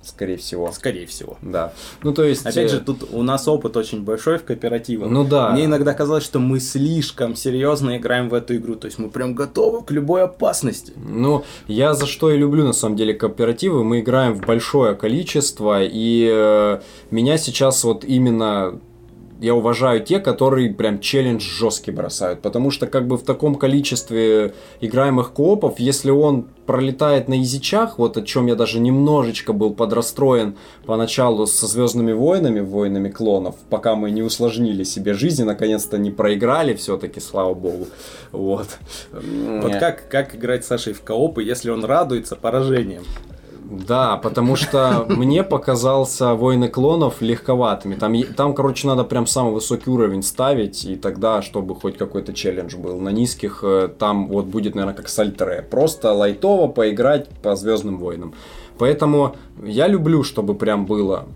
[0.03, 0.71] Скорее всего.
[0.73, 1.39] Скорее всего.
[1.43, 1.73] Да.
[2.03, 2.45] Ну, то есть...
[2.45, 5.09] Опять же, э, тут у нас опыт очень большой в кооперативах.
[5.09, 5.51] Ну да.
[5.51, 8.75] Мне иногда казалось, что мы слишком серьезно играем в эту игру.
[8.75, 10.93] То есть мы прям готовы к любой опасности.
[10.97, 13.85] Ну, я за что и люблю, на самом деле, кооперативы.
[13.85, 18.81] Мы играем в большое количество, и э, меня сейчас вот именно
[19.43, 22.43] я уважаю те, которые прям челлендж жесткий бросают.
[22.43, 28.17] Потому что как бы в таком количестве играемых коопов, если он пролетает на язычах, вот
[28.17, 30.55] о чем я даже немножечко был подрастроен
[30.87, 36.75] поначалу со Звездными войнами, войнами клонов, пока мы не усложнили себе жизнь, наконец-то не проиграли
[36.75, 37.89] все-таки, слава богу.
[38.31, 38.69] Вот.
[39.13, 43.03] Вот как, как играть с Сашей в коопы, если он радуется поражением?
[43.73, 47.95] Да, потому что мне показался Войны клонов легковатыми.
[47.95, 52.77] Там, там, короче, надо прям самый высокий уровень ставить, и тогда, чтобы хоть какой-то челлендж
[52.77, 53.01] был.
[53.01, 55.63] На низких э, там вот будет, наверное, как с Альтере.
[55.63, 58.35] Просто лайтово поиграть по Звездным войнам.
[58.79, 61.27] Поэтому я люблю, чтобы прям было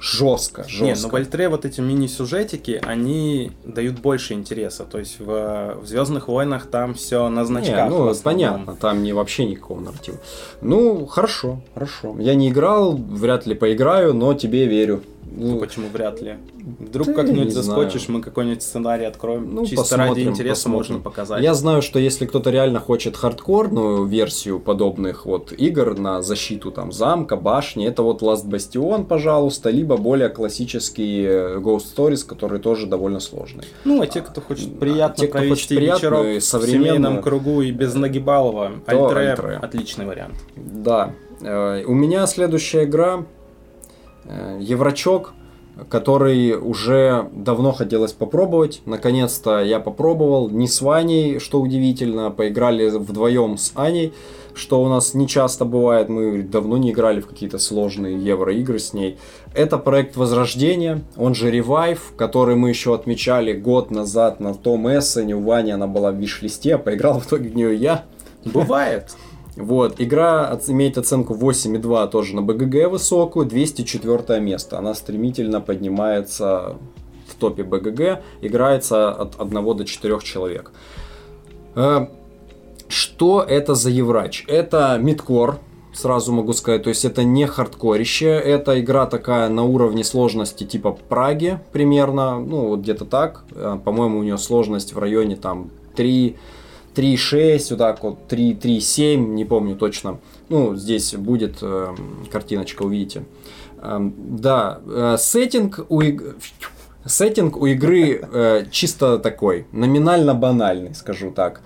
[0.00, 0.84] жестко, жестко.
[0.84, 4.84] Не, ну в Альтре вот эти мини-сюжетики, они дают больше интереса.
[4.84, 7.88] То есть в, в Звездных войнах там все на Не, значках.
[7.88, 10.18] в ну, понятно, там не вообще никакого нарратива.
[10.60, 12.16] Ну, хорошо, хорошо.
[12.18, 15.02] Я не играл, вряд ли поиграю, но тебе верю.
[15.30, 16.36] Ну, Ну, почему вряд ли?
[16.80, 18.18] Вдруг как-нибудь заскочишь, знаю.
[18.18, 19.54] мы какой-нибудь сценарий откроем.
[19.54, 20.76] Ну, Чисто ради интереса посмотрим.
[20.76, 21.42] можно показать.
[21.42, 26.92] Я знаю, что если кто-то реально хочет хардкорную версию подобных вот игр на защиту там
[26.92, 32.86] замка, башни, это вот Last Bastion, пожалуйста, либо более классические э, Ghost Stories, которые тоже
[32.86, 33.64] довольно сложные.
[33.84, 36.96] Ну, а те, кто хочет А приятно те, кто хочет провести приятную, вечерок в современную,
[36.96, 39.56] семейном кругу и без нагибалова, то Альтре Альтре.
[39.62, 40.34] отличный вариант.
[40.56, 41.12] Да.
[41.40, 43.37] Э, У меня следующая игра э,
[44.60, 45.32] Еврочок,
[45.88, 48.82] который уже давно хотелось попробовать.
[48.84, 50.50] Наконец-то я попробовал.
[50.50, 54.12] Не с Ваней, что удивительно, поиграли вдвоем с Аней,
[54.54, 56.08] что у нас не часто бывает.
[56.08, 59.18] Мы давно не играли в какие-то сложные евроигры с ней.
[59.54, 65.36] Это проект Возрождения, он же Revive, который мы еще отмечали год назад на том Эссене.
[65.36, 68.04] У Вани она была в виш-листе, а поиграл в итоге в нее я.
[68.44, 69.16] Бывает.
[69.58, 74.78] Вот, игра имеет оценку 8,2 тоже на БГГ высокую, 204 место.
[74.78, 76.76] Она стремительно поднимается
[77.26, 80.70] в топе БГГ, играется от 1 до 4 человек.
[81.74, 82.06] Э,
[82.88, 84.44] Что это за Еврач?
[84.46, 85.58] Это мидкор,
[85.92, 90.96] сразу могу сказать, то есть это не хардкорище, это игра такая на уровне сложности типа
[91.08, 96.36] Праги примерно, ну вот где-то так, Э, по-моему у нее сложность в районе там 3,
[96.98, 100.18] 3,6, вот так вот, 3, 3,7, не помню точно.
[100.48, 101.94] Ну, здесь будет э,
[102.32, 103.24] картиночка, увидите.
[103.82, 106.36] Эм, да, э, сеттинг у иг-
[107.04, 111.62] Сеттинг у игры э, чисто такой, номинально банальный, скажу так.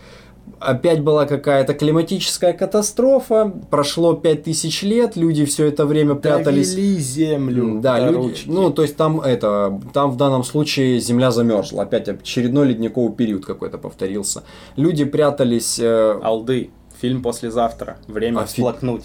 [0.59, 6.71] Опять была какая-то климатическая катастрофа, прошло 5000 лет, люди все это время прятались.
[6.75, 7.81] Довели землю.
[7.81, 12.69] Да, люди, ну, то есть там это, там в данном случае земля замерзла, опять очередной
[12.69, 14.45] ледниковый период какой-то повторился.
[14.77, 16.71] Люди прятались, э, Алды.
[17.01, 17.97] Фильм послезавтра.
[18.07, 19.05] Время Офи- всплакнуть.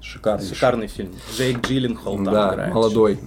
[0.00, 1.12] шикарный, Шикарный фильм.
[1.36, 2.74] Джейк Джилленхол там да, играет.
[2.74, 3.18] молодой.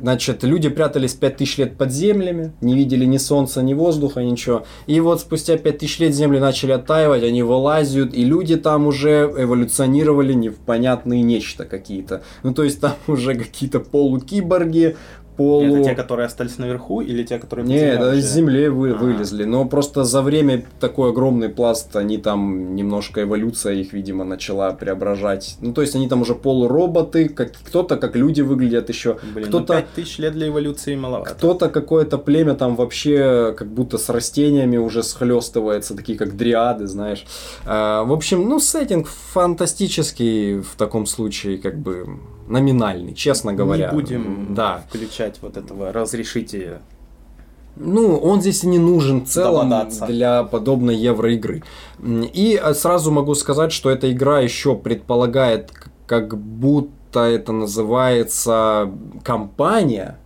[0.00, 4.64] Значит, люди прятались 5000 лет под землями, не видели ни солнца, ни воздуха, ничего.
[4.86, 10.32] И вот спустя 5000 лет земли начали оттаивать, они вылазят, и люди там уже эволюционировали
[10.32, 12.22] не в понятные нечто какие-то.
[12.42, 14.96] Ну, то есть там уже какие-то полукиборги,
[15.40, 15.76] полу...
[15.76, 18.94] Это те, которые остались наверху, или те, которые Не, это из земли вы, А.
[18.94, 19.44] вылезли.
[19.44, 25.56] Но просто за время такой огромный пласт, они там немножко эволюция их, видимо, начала преображать.
[25.60, 29.16] Ну, то есть они там уже полуроботы, как, кто-то как люди выглядят еще.
[29.34, 31.34] Блин, кто-то, ну 5000 лет для эволюции маловато.
[31.34, 37.24] кто-то какое-то племя там вообще как будто с растениями уже схлестывается, такие как дриады, знаешь.
[37.64, 42.06] А, в общем, ну, сеттинг фантастический в таком случае, как бы
[42.50, 43.88] номинальный, честно говоря.
[43.88, 44.82] Не будем Да.
[44.88, 46.80] включать вот этого разрешите.
[47.76, 50.06] Ну, он здесь и не нужен в целом Дободаться.
[50.06, 51.62] для подобной евроигры.
[52.02, 55.70] И э, сразу могу сказать, что эта игра еще предполагает,
[56.06, 58.90] как будто это называется
[59.22, 60.18] компания.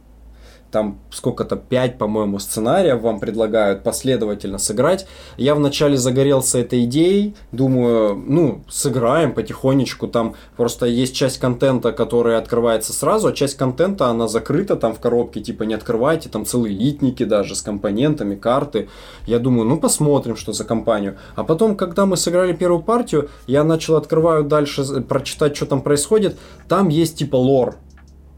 [0.75, 5.07] Там сколько-то 5, по-моему, сценариев вам предлагают последовательно сыграть.
[5.37, 10.09] Я вначале загорелся этой идеей, думаю, ну, сыграем потихонечку.
[10.09, 14.99] Там просто есть часть контента, которая открывается сразу, а часть контента, она закрыта там в
[14.99, 18.89] коробке, типа не открывайте, там целые литники даже с компонентами, карты.
[19.29, 21.19] Я думаю, ну посмотрим, что за компанию.
[21.37, 26.37] А потом, когда мы сыграли первую партию, я начал открываю дальше, прочитать, что там происходит.
[26.67, 27.77] Там есть типа лор.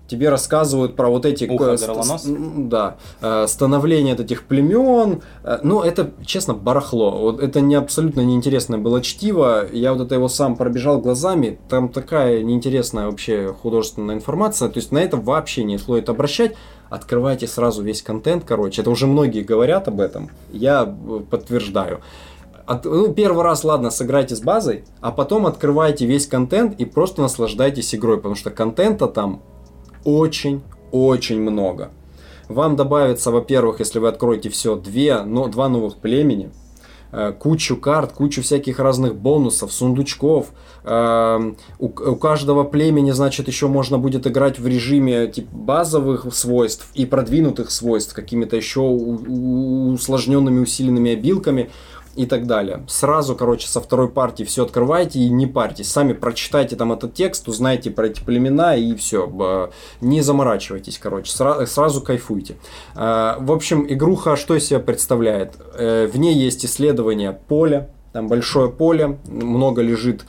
[0.08, 1.44] Тебе рассказывают про вот эти...
[1.46, 2.28] Ухо э, ст-
[2.68, 2.96] Да.
[3.20, 5.22] э, Становление от этих племен.
[5.42, 7.10] Э, Ну, это, честно, барахло.
[7.10, 9.66] Вот это не абсолютно неинтересное было чтиво.
[9.72, 11.58] Я вот это его сам пробежал глазами.
[11.68, 14.68] Там такая неинтересная вообще художественная информация.
[14.68, 16.52] То есть на это вообще не стоит обращать.
[16.88, 18.82] Открывайте сразу весь контент, короче.
[18.82, 20.30] Это уже многие говорят об этом.
[20.52, 20.86] Я
[21.30, 22.00] подтверждаю.
[22.64, 27.22] От- ну, первый раз, ладно, сыграйте с базой, а потом открывайте весь контент и просто
[27.22, 29.42] наслаждайтесь игрой, потому что контента там
[30.06, 31.90] очень-очень много.
[32.48, 36.50] Вам добавится, во-первых, если вы откроете все, две, но, два новых племени,
[37.10, 40.52] э, кучу карт, кучу всяких разных бонусов, сундучков.
[40.84, 47.04] Эм, У, каждого племени, значит, еще можно будет играть в режиме типа, базовых свойств и
[47.04, 51.70] продвинутых свойств, какими-то еще усложненными, усиленными обилками.
[52.16, 52.84] И так далее.
[52.88, 55.90] Сразу, короче, со второй партии все открывайте и не парьтесь.
[55.90, 59.70] Сами прочитайте там этот текст, узнайте про эти племена и все.
[60.00, 62.56] Не заморачивайтесь, короче, сразу, сразу кайфуйте.
[62.94, 65.54] А, в общем, игруха что из себя представляет?
[65.74, 70.24] Э, в ней есть исследование поля, там большое поле, много лежит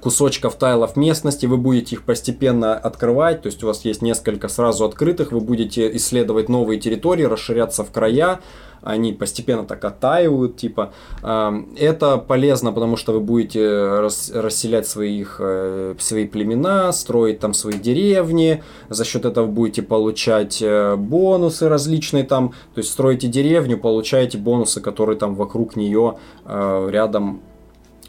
[0.00, 4.84] кусочков тайлов местности, вы будете их постепенно открывать, то есть у вас есть несколько сразу
[4.84, 8.40] открытых, вы будете исследовать новые территории, расширяться в края,
[8.82, 10.92] они постепенно так оттаивают, типа.
[11.22, 14.00] Эм, это полезно, потому что вы будете
[14.34, 20.96] расселять своих, э, свои племена, строить там свои деревни, за счет этого будете получать э,
[20.96, 27.40] бонусы различные там, то есть строите деревню, получаете бонусы, которые там вокруг нее рядом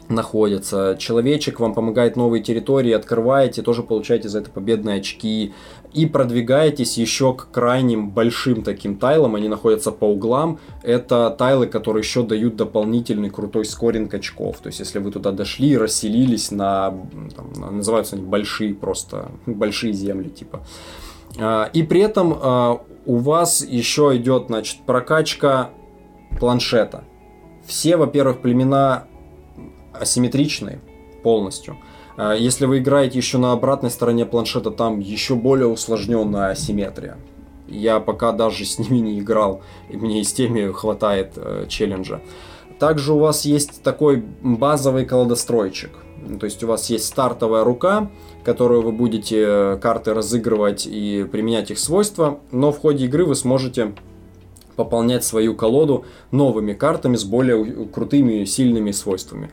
[0.08, 0.96] находятся.
[0.98, 5.54] Человечек вам помогает новые территории, открываете, тоже получаете за это победные очки.
[5.92, 10.58] И продвигаетесь еще к крайним большим таким тайлам, они находятся по углам.
[10.82, 14.58] Это тайлы, которые еще дают дополнительный крутой скоринг очков.
[14.58, 16.94] То есть, если вы туда дошли расселились на,
[17.36, 20.66] там, называются они большие просто, большие земли типа.
[21.38, 25.70] А, и при этом а, у вас еще идет, значит, прокачка
[26.38, 27.04] планшета.
[27.64, 29.06] Все, во-первых, племена
[29.98, 30.80] асимметричны
[31.22, 31.76] полностью.
[32.16, 37.16] А, если вы играете еще на обратной стороне планшета, там еще более усложненная асимметрия.
[37.66, 42.20] Я пока даже с ними не играл, и мне и с теми хватает э, челленджа.
[42.78, 45.90] Также у вас есть такой базовый колодостройчик.
[46.40, 48.10] То есть у вас есть стартовая рука,
[48.44, 53.34] которую вы будете э, карты разыгрывать и применять их свойства, но в ходе игры вы
[53.34, 53.94] сможете
[54.76, 59.50] пополнять свою колоду новыми картами с более крутыми сильными свойствами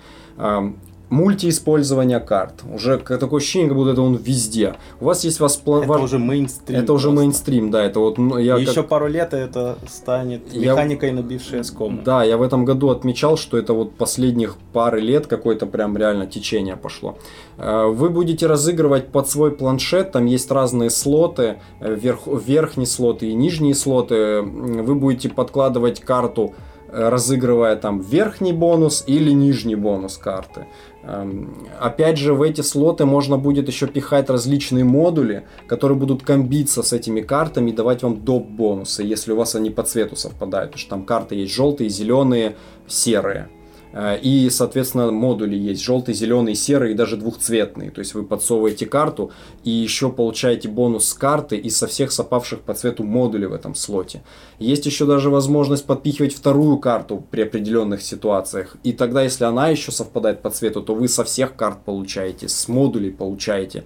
[1.11, 2.63] мультииспользование карт.
[2.73, 4.75] Уже такое ощущение, как будто это он везде.
[5.01, 5.83] У вас есть вас план...
[5.83, 6.79] Это уже мейнстрим.
[6.79, 7.83] Это уже мейнстрим, да.
[7.83, 8.73] Это вот ну, я и как...
[8.73, 11.15] еще пару лет это станет механикой, я...
[11.15, 12.01] набившей оском.
[12.05, 16.27] Да, я в этом году отмечал, что это вот последних пары лет какое-то прям реально
[16.27, 17.17] течение пошло.
[17.57, 22.21] Э, вы будете разыгрывать под свой планшет, там есть разные слоты, э, верх...
[22.25, 24.41] верхние слоты и нижние слоты.
[24.41, 26.53] Вы будете подкладывать карту
[26.91, 30.67] разыгрывая там верхний бонус или нижний бонус карты.
[31.03, 36.83] Эм, опять же, в эти слоты можно будет еще пихать различные модули, которые будут комбиться
[36.83, 38.47] с этими картами и давать вам доп.
[38.47, 40.71] бонусы, если у вас они по цвету совпадают.
[40.71, 42.55] Потому что там карты есть желтые, зеленые,
[42.87, 43.49] серые.
[43.93, 47.89] Э, и, соответственно, модули есть желтый, зеленый, серый и даже двухцветный.
[47.89, 49.31] То есть вы подсовываете карту
[49.63, 53.75] и еще получаете бонус с карты и со всех сопавших по цвету модулей в этом
[53.75, 54.23] слоте.
[54.59, 58.77] Есть еще даже возможность подпихивать вторую карту при определенных ситуациях.
[58.83, 62.67] И тогда, если она еще совпадает по цвету, то вы со всех карт получаете, с
[62.67, 63.85] модулей получаете.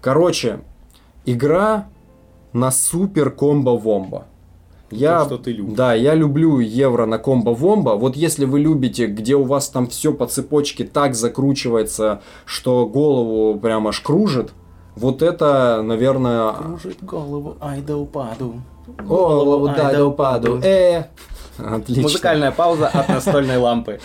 [0.00, 0.60] Короче,
[1.24, 1.88] игра
[2.52, 4.24] на супер комбо-вомбо.
[4.92, 5.74] Я, То, что ты любишь.
[5.74, 7.96] Да, я люблю евро на комбо-вомбо.
[7.96, 13.58] Вот если вы любите, где у вас там все по цепочке так закручивается, что голову
[13.58, 14.52] прям аж кружит,
[14.96, 16.52] вот это, наверное...
[16.52, 18.54] Кружит голову, ай да упаду.
[19.02, 20.60] Голову, дай да упаду.
[20.62, 21.04] Э,
[21.56, 22.02] отлично.
[22.02, 24.00] Музыкальная пауза от настольной лампы.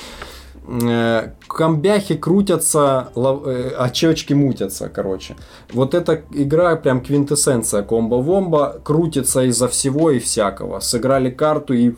[0.68, 5.36] Э, камбяхи крутятся, э, очечки мутятся, короче.
[5.72, 10.82] Вот эта игра прям квинтэссенция комбо-вомба, крутится из-за всего и всякого.
[10.82, 11.96] Сыграли карту и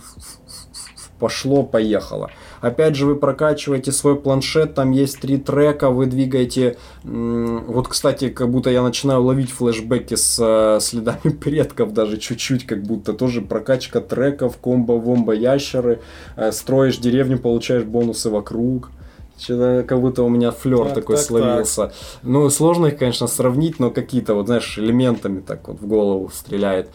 [1.19, 2.31] пошло-поехало.
[2.61, 6.77] Опять же, вы прокачиваете свой планшет, там есть три трека, вы двигаете...
[7.03, 12.83] Вот, кстати, как будто я начинаю ловить флешбеки с э, следами предков, даже чуть-чуть, как
[12.83, 16.01] будто тоже прокачка треков, комбо-вомбо, ящеры,
[16.35, 18.91] э, строишь деревню, получаешь бонусы вокруг.
[19.37, 21.87] Что-то как будто у меня флер так, такой так, словился.
[21.87, 21.93] Так.
[22.23, 26.89] Ну, сложно их, конечно, сравнить, но какие-то, вот, знаешь, элементами так вот в голову стреляет.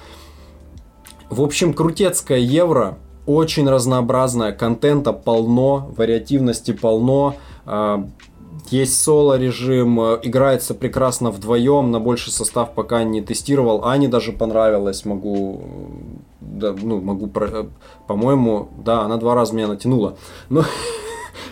[1.31, 7.37] В общем, крутецкая евро очень разнообразная, контента полно, вариативности полно.
[7.65, 8.07] А,
[8.71, 13.85] есть соло режим, играется прекрасно вдвоем, на больший состав пока не тестировал.
[13.85, 15.63] Ане даже понравилось, могу,
[16.41, 17.31] да, ну, могу,
[18.07, 20.17] по-моему, да, она два раза меня натянула.
[20.49, 20.65] Но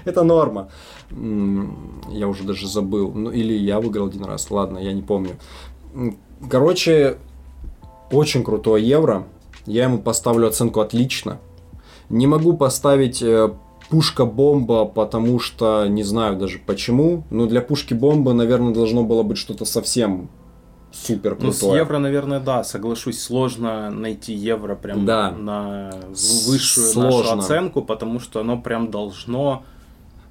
[0.04, 0.68] это норма.
[1.10, 3.12] Я уже даже забыл.
[3.12, 5.36] Ну, или я выиграл один раз, ладно, я не помню.
[6.48, 7.18] Короче,
[8.10, 9.24] очень крутой евро.
[9.66, 11.38] Я ему поставлю оценку отлично.
[12.12, 13.50] Не могу поставить э,
[13.88, 17.24] пушка-бомба, потому что не знаю даже почему.
[17.30, 20.28] Но для пушки-бомбы, наверное, должно было быть что-то совсем
[20.92, 21.46] супер крутое.
[21.46, 25.30] Ну, с евро, наверное, да, соглашусь, сложно найти евро прям да.
[25.32, 25.90] на
[26.46, 27.36] высшую сложно.
[27.36, 29.64] нашу оценку, потому что оно прям должно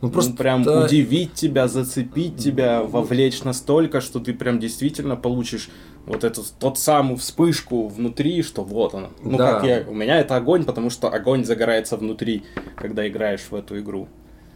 [0.02, 0.86] Ну, просто ну, прям да...
[0.86, 5.70] удивить тебя, зацепить тебя, вовлечь настолько, что ты прям действительно получишь
[6.06, 9.10] вот эту тот самую вспышку внутри, что вот она.
[9.22, 9.54] Ну, да.
[9.54, 12.44] как я, у меня это огонь, потому что огонь загорается внутри,
[12.76, 14.08] когда играешь в эту игру.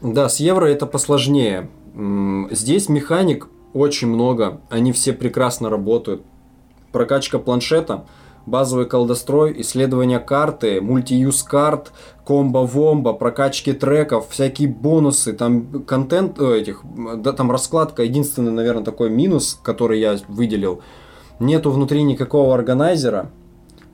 [0.02, 1.70] Да, с евро это посложнее.
[2.52, 6.24] Здесь механик очень много, они все прекрасно работают.
[6.92, 8.06] Прокачка планшета,
[8.46, 11.92] базовый колдострой, исследование карты, мультиюз карт,
[12.26, 16.84] комбо-вомбо, прокачки треков, всякие бонусы, там контент э, этих,
[17.18, 20.82] да, там раскладка, единственный, наверное, такой минус, который я выделил,
[21.40, 23.32] нету внутри никакого органайзера,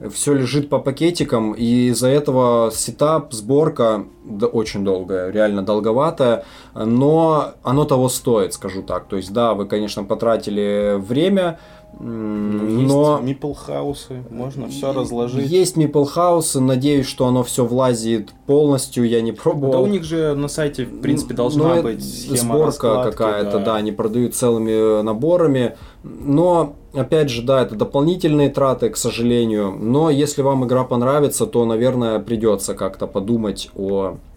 [0.10, 7.54] все лежит по пакетикам, и из-за этого сетап, сборка да, очень долгая, реально долговатая, но
[7.62, 9.06] оно того стоит, скажу так.
[9.08, 11.60] То есть, да, вы, конечно, потратили время,
[12.00, 13.18] но...
[13.18, 15.50] Есть MeepleHouse ы, можно все разложить.
[15.50, 19.72] Есть MeepleHouse ы, надеюсь, что оно все влазит полностью, я не пробовал.
[19.72, 23.66] Да у них же на сайте, в принципе, должна ну, быть схема Сборка какая-то, да.
[23.66, 30.10] да, они продают целыми наборами, но, опять же, да, это дополнительные траты, к сожалению, но
[30.10, 34.31] если вам игра понравится, то, наверное, придется как-то подумать о Э,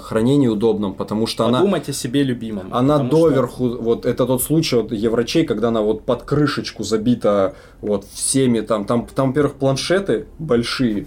[0.00, 1.64] хранении удобном, потому что Подумать она...
[1.64, 2.68] Подумать о себе любимом.
[2.72, 3.82] Она доверху, что...
[3.82, 8.84] вот это тот случай вот Еврочей, когда она вот под крышечку забита вот всеми там,
[8.84, 11.06] там, там, во-первых, планшеты большие,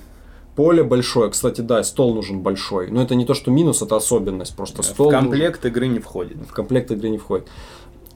[0.55, 4.55] поле большое, кстати, да, стол нужен большой, но это не то, что минус, это особенность,
[4.55, 5.09] просто стол.
[5.09, 5.71] В комплект нужен...
[5.71, 6.37] игры не входит.
[6.47, 7.47] В комплект игры не входит.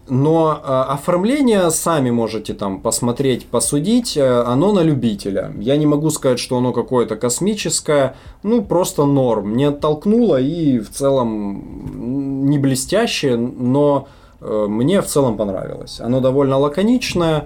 [0.07, 5.53] Но э, оформление сами можете там посмотреть, посудить, э, оно на любителя.
[5.57, 9.55] Я не могу сказать, что оно какое-то космическое, ну просто норм.
[9.55, 14.09] Не оттолкнуло и в целом не блестящее, но
[14.41, 16.01] э, мне в целом понравилось.
[16.01, 17.45] Оно довольно лаконичное,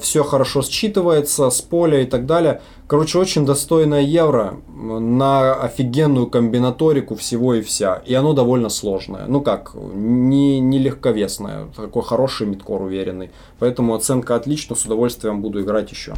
[0.00, 2.60] все хорошо считывается с поля и так далее.
[2.86, 8.02] Короче, очень достойное евро на офигенную комбинаторику всего и вся.
[8.04, 9.26] И оно довольно сложное.
[9.26, 11.68] Ну как, не, не легковесное.
[11.76, 13.30] Такой хороший мидкор уверенный.
[13.58, 16.14] Поэтому оценка отлично, с удовольствием буду играть еще.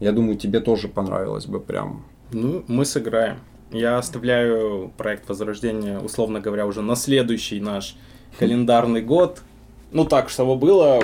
[0.00, 2.04] Я думаю, тебе тоже понравилось бы прям.
[2.32, 3.38] Ну, мы сыграем.
[3.70, 7.96] Я оставляю проект Возрождения, условно говоря, уже на следующий наш
[8.38, 9.42] календарный год.
[9.90, 11.02] Ну так, чтобы было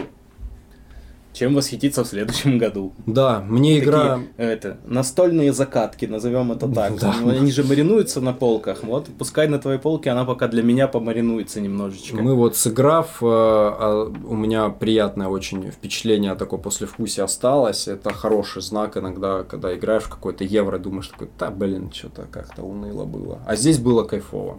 [1.33, 2.93] чем восхититься в следующем году.
[3.07, 4.21] Да, мне Такие, игра...
[4.37, 6.99] Это, настольные закатки, назовем это так.
[6.99, 7.15] Да.
[7.25, 8.83] Они же маринуются на полках.
[8.83, 12.17] Вот, пускай на твоей полке она пока для меня помаринуется немножечко.
[12.17, 17.87] Мы вот сыграв, э, а, у меня приятное очень впечатление такое послевкусие осталось.
[17.87, 22.63] Это хороший знак иногда, когда играешь в какой-то евро, думаешь такой, да блин, что-то как-то
[22.63, 23.39] уныло было.
[23.47, 24.59] А здесь было кайфово.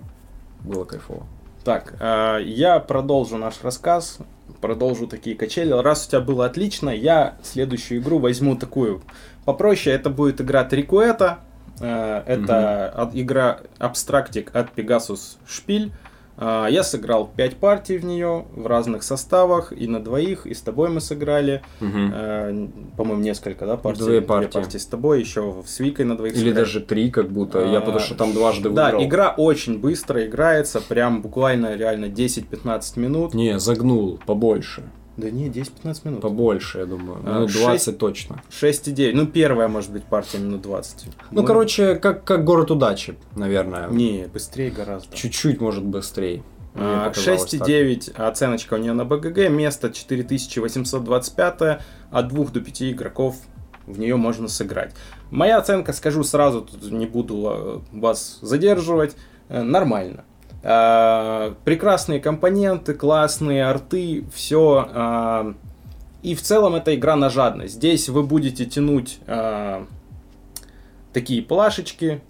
[0.63, 1.25] Было кайфово.
[1.63, 4.17] Так, э, я продолжу наш рассказ
[4.59, 5.71] продолжу такие качели.
[5.71, 9.01] Раз у тебя было отлично, я следующую игру возьму такую
[9.45, 9.95] попроще.
[9.95, 11.39] Это будет игра Трикуэта.
[11.79, 13.11] Э, это угу.
[13.19, 15.91] игра Абстрактик от Pegasus Шпиль.
[16.37, 20.61] А, я сыграл 5 партий в нее в разных составах, и на двоих, и с
[20.61, 21.61] тобой мы сыграли.
[21.79, 22.95] Угу.
[22.97, 24.03] По-моему, несколько, да, партий?
[24.03, 24.51] Две партии.
[24.51, 26.55] Две партии с тобой, еще с Викой на двоих Или сыграли.
[26.55, 27.59] даже три, как будто.
[27.59, 28.99] А, я потому что там дважды выиграл.
[28.99, 33.33] Да, игра очень быстро играется, прям буквально реально 10-15 минут.
[33.33, 34.83] Не, загнул, побольше.
[35.21, 36.21] Да не, 10-15 минут.
[36.21, 37.21] Побольше, я думаю.
[37.21, 38.41] Минут 6, 20 точно.
[38.49, 39.11] 6,9.
[39.13, 41.05] Ну, первая, может быть, партия минут 20.
[41.29, 41.47] Ну, Мы...
[41.47, 43.87] короче, как, как город удачи, наверное.
[43.89, 45.15] Не, быстрее гораздо.
[45.15, 46.41] Чуть-чуть, может, быстрее.
[46.73, 51.61] 6,9 а, оценочка у нее на БГГ, место 4825,
[52.09, 53.35] от 2 до 5 игроков
[53.85, 54.95] в нее можно сыграть.
[55.29, 59.15] Моя оценка, скажу сразу, тут не буду а, вас задерживать,
[59.49, 60.23] э, нормально.
[60.63, 64.89] Э, прекрасные компоненты, классные арты, все.
[64.93, 65.53] Э,
[66.21, 67.75] и в целом это игра на жадность.
[67.75, 69.83] Здесь вы будете тянуть э,
[71.13, 72.21] такие плашечки,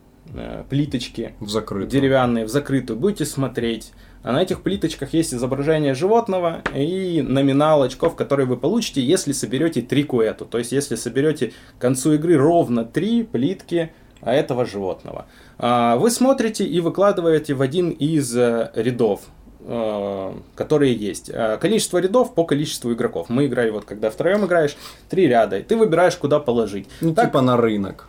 [0.69, 1.89] плиточки в закрытую.
[1.89, 3.91] деревянные в закрытую, будете смотреть.
[4.23, 9.81] А на этих плиточках есть изображение животного и номинал очков, которые вы получите, если соберете
[9.81, 10.45] три куэту.
[10.45, 15.25] То есть, если соберете к концу игры ровно три плитки этого животного.
[15.63, 19.21] А, вы смотрите и выкладываете в один из э, рядов
[19.59, 21.29] э, которые есть.
[21.31, 23.29] Э, количество рядов по количеству игроков.
[23.29, 24.75] Мы играли, вот когда втроем играешь,
[25.07, 26.87] три ряда, и ты выбираешь, куда положить.
[26.99, 28.07] Ну, так, типа на рынок.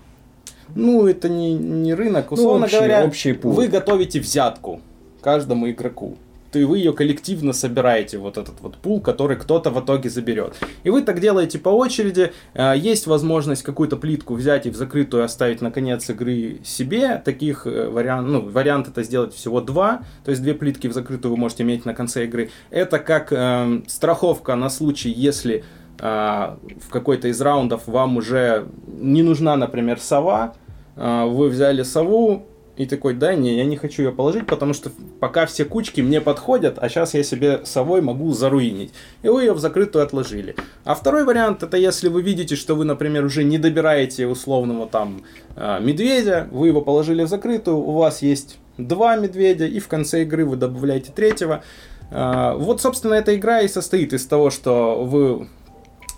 [0.74, 3.52] Ну, это не, не рынок, ну, условно ну, общий, говоря, общий пул.
[3.52, 4.80] вы готовите взятку
[5.20, 6.16] каждому игроку
[6.52, 10.54] то и вы ее коллективно собираете, вот этот вот пул, который кто-то в итоге заберет.
[10.84, 12.32] И вы так делаете по очереди.
[12.52, 17.20] Э, есть возможность какую-то плитку взять и в закрытую оставить на конец игры себе.
[17.24, 20.02] Таких э, вариант, ну, вариант это сделать всего два.
[20.24, 22.50] То есть две плитки в закрытую вы можете иметь на конце игры.
[22.70, 25.64] Это как э, страховка на случай, если
[25.98, 30.54] э, в какой-то из раундов вам уже не нужна, например, сова.
[30.96, 32.46] Э, вы взяли сову,
[32.76, 36.22] и такой, да, не, я не хочу ее положить, потому что пока все кучки мне
[36.22, 38.92] подходят, а сейчас я себе совой могу заруинить.
[39.22, 40.56] И вы ее в закрытую отложили.
[40.84, 45.22] А второй вариант, это если вы видите, что вы, например, уже не добираете условного там
[45.54, 50.22] а, медведя, вы его положили в закрытую, у вас есть два медведя, и в конце
[50.22, 51.62] игры вы добавляете третьего.
[52.10, 55.48] А, вот, собственно, эта игра и состоит из того, что вы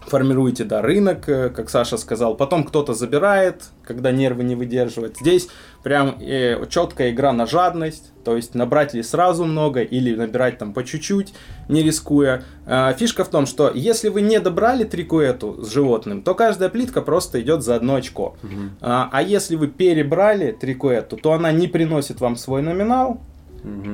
[0.07, 5.19] формируете, да, рынок, э, как Саша сказал, потом кто-то забирает, когда нервы не выдерживают.
[5.19, 5.49] Здесь
[5.83, 10.73] прям э, четкая игра на жадность, то есть набрать ли сразу много или набирать там
[10.73, 11.35] по чуть-чуть,
[11.69, 12.43] не рискуя.
[12.67, 17.03] Э, фишка в том, что если вы не добрали трикуэту с животным, то каждая плитка
[17.03, 18.37] просто идет за одно очко.
[18.43, 18.53] Угу.
[18.81, 23.21] А, а если вы перебрали трикуэту, то она не приносит вам свой номинал,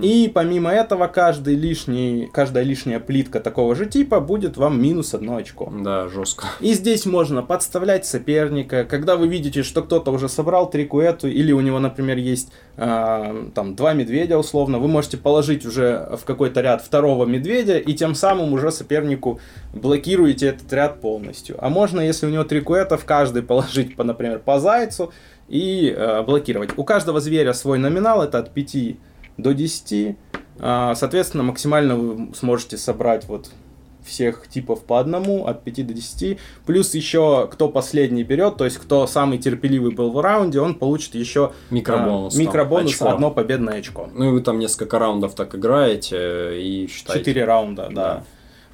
[0.02, 5.36] и помимо этого, каждый лишний, каждая лишняя плитка такого же типа будет вам минус одно
[5.36, 5.72] очко.
[5.72, 6.46] Да, жестко.
[6.60, 8.84] И здесь можно подставлять соперника.
[8.84, 13.76] Когда вы видите, что кто-то уже собрал трикуэту, или у него, например, есть э, там
[13.76, 18.52] два медведя условно, вы можете положить уже в какой-то ряд второго медведя, и тем самым
[18.52, 19.38] уже сопернику
[19.72, 21.56] блокируете этот ряд полностью.
[21.60, 25.12] А можно, если у него трикуэта, в каждый положить, по, например, по зайцу
[25.46, 26.70] и э, блокировать.
[26.76, 28.96] У каждого зверя свой номинал, это от 5
[29.36, 30.16] до 10.
[30.58, 33.50] А, соответственно, максимально вы сможете собрать вот
[34.04, 36.38] всех типов по одному, от 5 до 10.
[36.66, 41.14] Плюс еще, кто последний берет, то есть кто самый терпеливый был в раунде, он получит
[41.14, 42.36] еще микробонус.
[42.36, 43.08] А, микробонус, очко.
[43.08, 44.08] одно победное очко.
[44.12, 47.20] Ну и вы там несколько раундов так играете и считаете.
[47.24, 47.94] Четыре раунда, да.
[47.94, 48.24] да.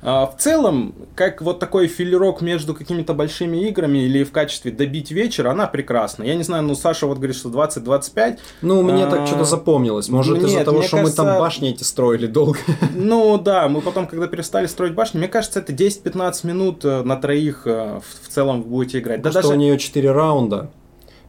[0.02, 5.10] А, в целом, как вот такой филерок между какими-то большими играми или в качестве добить
[5.10, 6.22] вечер, она прекрасна.
[6.22, 8.38] Я не знаю, ну Саша вот говорит, что 20-25.
[8.62, 9.10] Ну, мне а...
[9.10, 10.08] так что-то запомнилось.
[10.08, 11.22] Может, из-за того, что кажется...
[11.22, 12.58] мы там башни эти строили долго.
[12.94, 17.16] Ну да, мы потом, когда перестали строить башни, мне кажется, это 10-15 минут э, на
[17.16, 19.22] троих э, в целом будете играть.
[19.22, 19.48] Да, даже...
[19.48, 20.70] у нее 4 раунда.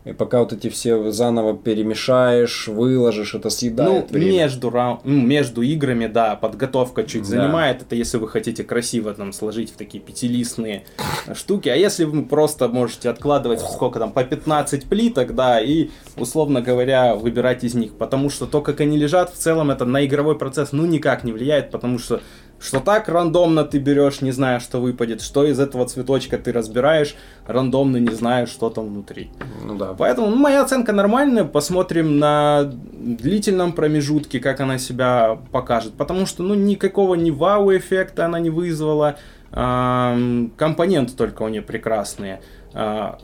[0.08, 4.44] И пока вот эти все заново перемешаешь, выложишь, это съедает ну, время.
[4.44, 7.28] Между, раунд, ну, между играми, да, подготовка чуть да.
[7.28, 7.82] занимает.
[7.82, 10.86] Это если вы хотите красиво там сложить в такие пятилистные
[11.34, 11.68] штуки.
[11.68, 17.16] А если вы просто можете откладывать сколько там, по 15 плиток, да, и, условно говоря,
[17.16, 17.94] выбирать из них.
[17.98, 21.34] Потому что то, как они лежат, в целом это на игровой процесс, ну, никак не
[21.34, 22.22] влияет, потому что
[22.60, 27.16] что так рандомно ты берешь, не зная, что выпадет, что из этого цветочка ты разбираешь,
[27.46, 29.30] рандомно не зная, что там внутри.
[29.64, 29.94] Ну да.
[29.98, 35.94] Поэтому ну, моя оценка нормальная, посмотрим на длительном промежутке, как она себя покажет.
[35.94, 39.18] Потому что, ну, никакого ни вау-эффекта она не вызвала,
[39.52, 42.42] компоненты только у нее прекрасные.
[42.74, 43.18] А,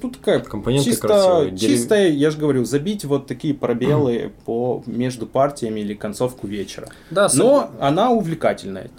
[0.00, 1.58] тут как компоненты чисто, красивые.
[1.58, 4.32] чисто, я же говорю, забить вот такие пробелы mm.
[4.44, 6.88] по между партиями или концовку вечера.
[7.10, 8.90] Да, Но она увлекательная.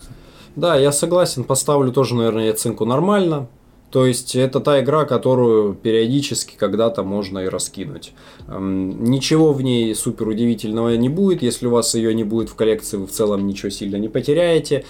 [0.55, 3.47] Да, я согласен, поставлю тоже, наверное, оценку нормально.
[3.89, 8.13] То есть это та игра, которую периодически когда-то можно и раскинуть.
[8.47, 11.41] Ничего в ней супер удивительного не будет.
[11.41, 14.83] Если у вас ее не будет в коллекции, вы в целом ничего сильно не потеряете.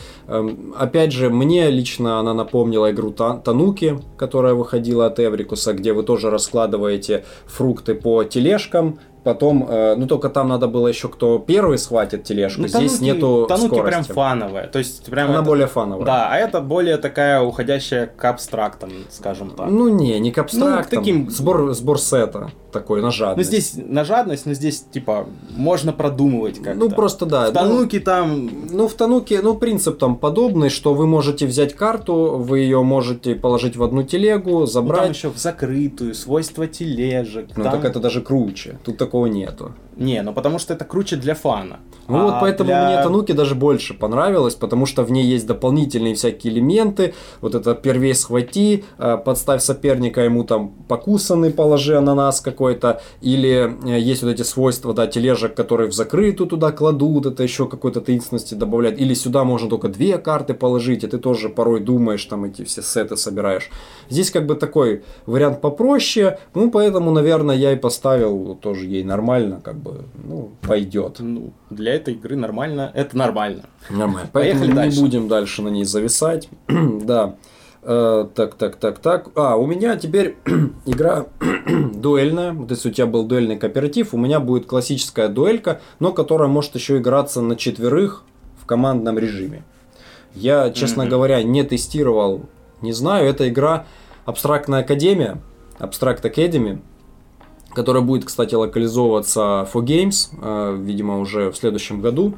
[0.76, 6.32] Опять же, мне лично она напомнила игру Тануки, которая выходила от Эврикуса, где вы тоже
[6.32, 12.24] раскладываете фрукты по тележкам, Потом, э, ну только там надо было еще кто первый схватит
[12.24, 12.62] тележку.
[12.62, 13.90] Ну, Здесь тануки, нету тануки скорости.
[13.90, 14.68] прям фановая.
[14.68, 16.06] То есть прям Она это, более фановая.
[16.06, 19.70] Да, а это более такая уходящая к абстрактам, скажем так.
[19.70, 21.00] Ну не, не к абстрактам.
[21.00, 21.30] Ну, таким...
[21.30, 23.52] Сбор, сбор сета такой на жадность.
[23.52, 26.80] Ну здесь на жадность, но здесь типа можно продумывать как-то.
[26.80, 27.50] Ну просто да.
[27.50, 28.50] В Тануке ну, там...
[28.72, 33.36] Ну в Тануке, ну принцип там подобный, что вы можете взять карту, вы ее можете
[33.36, 35.00] положить в одну телегу, забрать.
[35.00, 37.48] Ну, там еще в закрытую, свойства тележек.
[37.56, 37.74] Ну там...
[37.74, 38.78] так это даже круче.
[38.84, 39.74] Тут такого нету.
[39.98, 41.80] Не, ну потому что это круче для фана.
[42.08, 42.86] Ну а вот поэтому для...
[42.86, 47.14] мне Тануки даже больше понравилось, потому что в ней есть дополнительные всякие элементы.
[47.42, 53.02] Вот это первей схвати, э, подставь соперника, ему там покусанный положи ананас какой-то.
[53.22, 57.68] Или э, есть вот эти свойства, да, тележек, которые в закрытую туда кладут, это еще
[57.68, 59.00] какой-то таинственности добавляет.
[59.00, 62.82] Или сюда можно только две карты положить, и ты тоже порой думаешь, там эти все
[62.82, 63.70] сеты собираешь.
[64.10, 69.60] Здесь как бы такой вариант попроще, ну поэтому, наверное, я и поставил тоже ей нормально,
[69.64, 69.87] как бы,
[70.24, 71.18] ну, пойдет.
[71.20, 73.64] Ну, для этой игры нормально, это нормально.
[73.90, 74.30] Нормально.
[74.32, 74.98] Поэтому Поехали дальше.
[74.98, 76.50] не будем дальше на ней зависать.
[76.68, 77.36] да.
[77.84, 79.30] Uh, так, так, так, так.
[79.36, 80.36] А, у меня теперь
[80.86, 81.28] игра
[81.94, 82.52] дуэльная.
[82.52, 86.76] Вот если у тебя был дуэльный кооператив, у меня будет классическая дуэлька, но которая может
[86.76, 88.24] еще играться на четверых
[88.62, 89.64] в командном режиме.
[90.36, 91.10] Я, честно mm-hmm.
[91.10, 92.42] говоря, не тестировал,
[92.82, 93.28] не знаю.
[93.30, 93.86] Это игра
[94.26, 95.38] Абстрактная Академия,
[95.80, 96.82] Abstract Academy
[97.78, 102.34] которая будет, кстати, локализовываться for Games, э, видимо, уже в следующем году.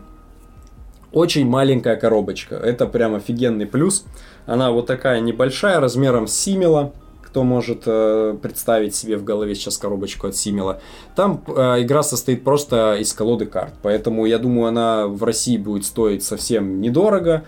[1.14, 2.56] Очень маленькая коробочка.
[2.56, 4.04] Это прям офигенный плюс.
[4.46, 6.92] Она вот такая небольшая, размером с Симила.
[7.24, 10.82] кто может э, представить себе в голове сейчас коробочку от Симила.
[11.16, 15.86] Там э, игра состоит просто из колоды карт, поэтому я думаю, она в России будет
[15.86, 17.46] стоить совсем недорого.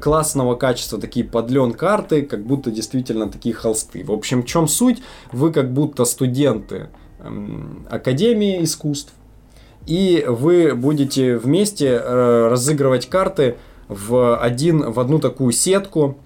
[0.00, 4.04] Классного качества такие подлен карты, как будто действительно такие холсты.
[4.04, 5.02] В общем, в чем суть?
[5.32, 6.88] Вы как будто студенты
[7.20, 9.12] эм, Академии искусств,
[9.86, 13.56] и вы будете вместе э, разыгрывать карты
[13.86, 16.18] в, один, в одну такую сетку.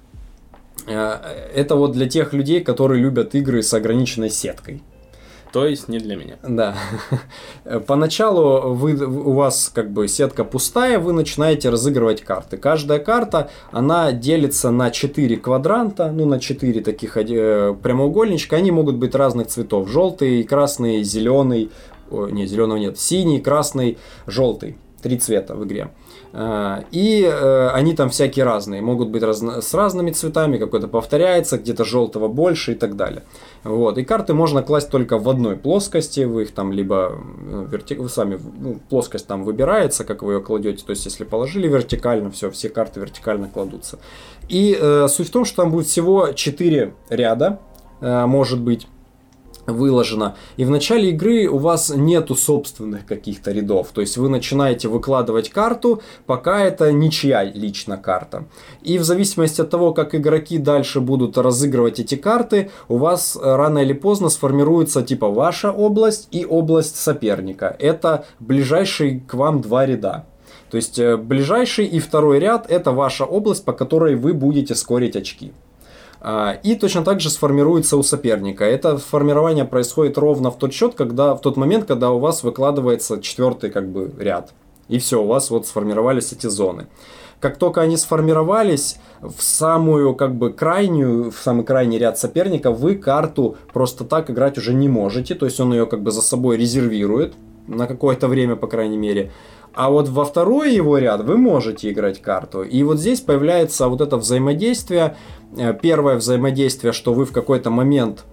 [0.86, 1.18] Э,
[1.54, 4.82] это вот для тех людей, которые любят игры с ограниченной сеткой.
[5.52, 6.38] То есть не для меня.
[6.42, 6.74] Да.
[7.86, 12.56] Поначалу вы, у вас как бы сетка пустая, вы начинаете разыгрывать карты.
[12.56, 18.56] Каждая карта, она делится на 4 квадранта, ну на 4 таких э, прямоугольничка.
[18.56, 19.90] Они могут быть разных цветов.
[19.90, 21.70] Желтый, красный, зеленый.
[22.10, 22.98] О, не, зеленого нет.
[22.98, 24.78] Синий, красный, желтый.
[25.02, 25.90] Три цвета в игре.
[26.34, 31.58] А, и э, они там всякие разные, могут быть разно, с разными цветами, какой-то повторяется,
[31.58, 33.22] где-то желтого больше и так далее.
[33.64, 33.98] Вот.
[33.98, 37.96] И карты можно класть только в одной плоскости, вы их там либо ну, верти...
[37.96, 42.30] вы сами, ну, плоскость там выбирается, как вы ее кладете, то есть если положили вертикально,
[42.30, 43.98] все, все карты вертикально кладутся.
[44.48, 47.60] И э, суть в том, что там будет всего 4 ряда,
[48.00, 48.86] э, может быть,
[49.66, 50.36] выложено.
[50.56, 53.88] И в начале игры у вас нету собственных каких-то рядов.
[53.92, 58.46] То есть вы начинаете выкладывать карту, пока это ничья лично карта.
[58.82, 63.78] И в зависимости от того, как игроки дальше будут разыгрывать эти карты, у вас рано
[63.78, 67.76] или поздно сформируется типа ваша область и область соперника.
[67.78, 70.26] Это ближайшие к вам два ряда.
[70.70, 75.16] То есть э, ближайший и второй ряд это ваша область, по которой вы будете скорить
[75.16, 75.52] очки.
[76.24, 78.64] А, и точно так же сформируется у соперника.
[78.64, 83.20] Это формирование происходит ровно в тот счет, когда, в тот момент, когда у вас выкладывается
[83.20, 84.52] четвертый как бы, ряд.
[84.86, 86.86] И все, у вас вот сформировались эти зоны.
[87.40, 92.94] Как только они сформировались, в самую как бы крайнюю, в самый крайний ряд соперника вы
[92.94, 95.34] карту просто так играть уже не можете.
[95.34, 97.34] То есть он ее как бы за собой резервирует
[97.66, 99.32] на какое-то время, по крайней мере.
[99.74, 102.62] А вот во второй его ряд вы можете играть карту.
[102.62, 105.16] И вот здесь появляется вот это взаимодействие.
[105.56, 108.24] Э, первое взаимодействие, что вы в какой-то момент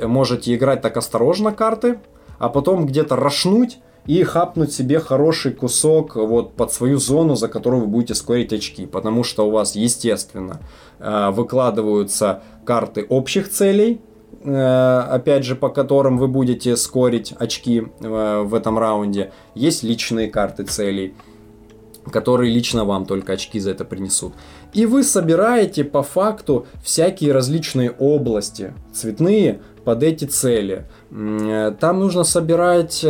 [0.00, 1.98] можете играть так осторожно карты,
[2.38, 7.82] а потом где-то рашнуть и хапнуть себе хороший кусок вот под свою зону, за которую
[7.82, 8.86] вы будете скорить очки.
[8.86, 10.60] Потому что у вас, естественно,
[10.98, 14.00] э, выкладываются карты общих целей,
[14.44, 19.32] опять же, по которым вы будете скорить очки э, в этом раунде.
[19.54, 21.14] Есть личные карты целей,
[22.10, 24.32] которые лично вам только очки за это принесут.
[24.72, 30.86] И вы собираете по факту всякие различные области цветные под эти цели.
[31.10, 33.04] Э, там нужно собирать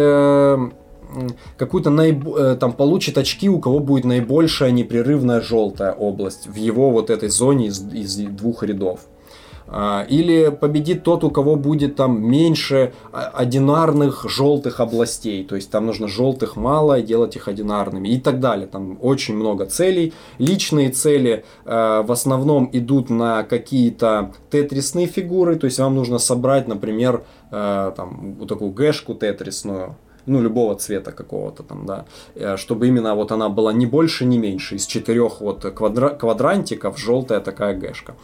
[1.59, 2.24] какую-то наиб...
[2.59, 7.66] там получит очки, у кого будет наибольшая непрерывная желтая область в его вот этой зоне
[7.66, 9.01] из, из двух рядов.
[9.75, 15.45] А, или победит тот, у кого будет там меньше одинарных желтых областей.
[15.45, 18.66] То есть там нужно желтых мало и делать их одинарными и так далее.
[18.66, 20.12] Там очень много целей.
[20.37, 25.57] Личные цели э, в основном идут на какие-то тетрисные фигуры.
[25.57, 29.97] То есть вам нужно собрать, например, там, вот такую гэшку тетрисную
[30.27, 32.05] ну, любого цвета какого-то там, да,
[32.35, 34.77] э, чтобы именно вот она была не больше, не меньше.
[34.77, 38.14] Из четырех вот квадра квадрантиков желтая такая гэшка.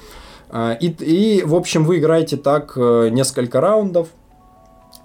[0.50, 4.08] А, и, и, в общем, вы играете так э, несколько раундов.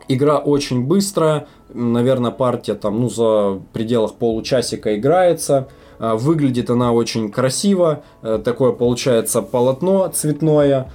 [0.08, 5.68] Игра очень быстрая, наверное, партия там, ну, за пределах получасика играется.
[6.00, 10.92] А, выглядит она очень красиво, э, такое получается полотно цветное.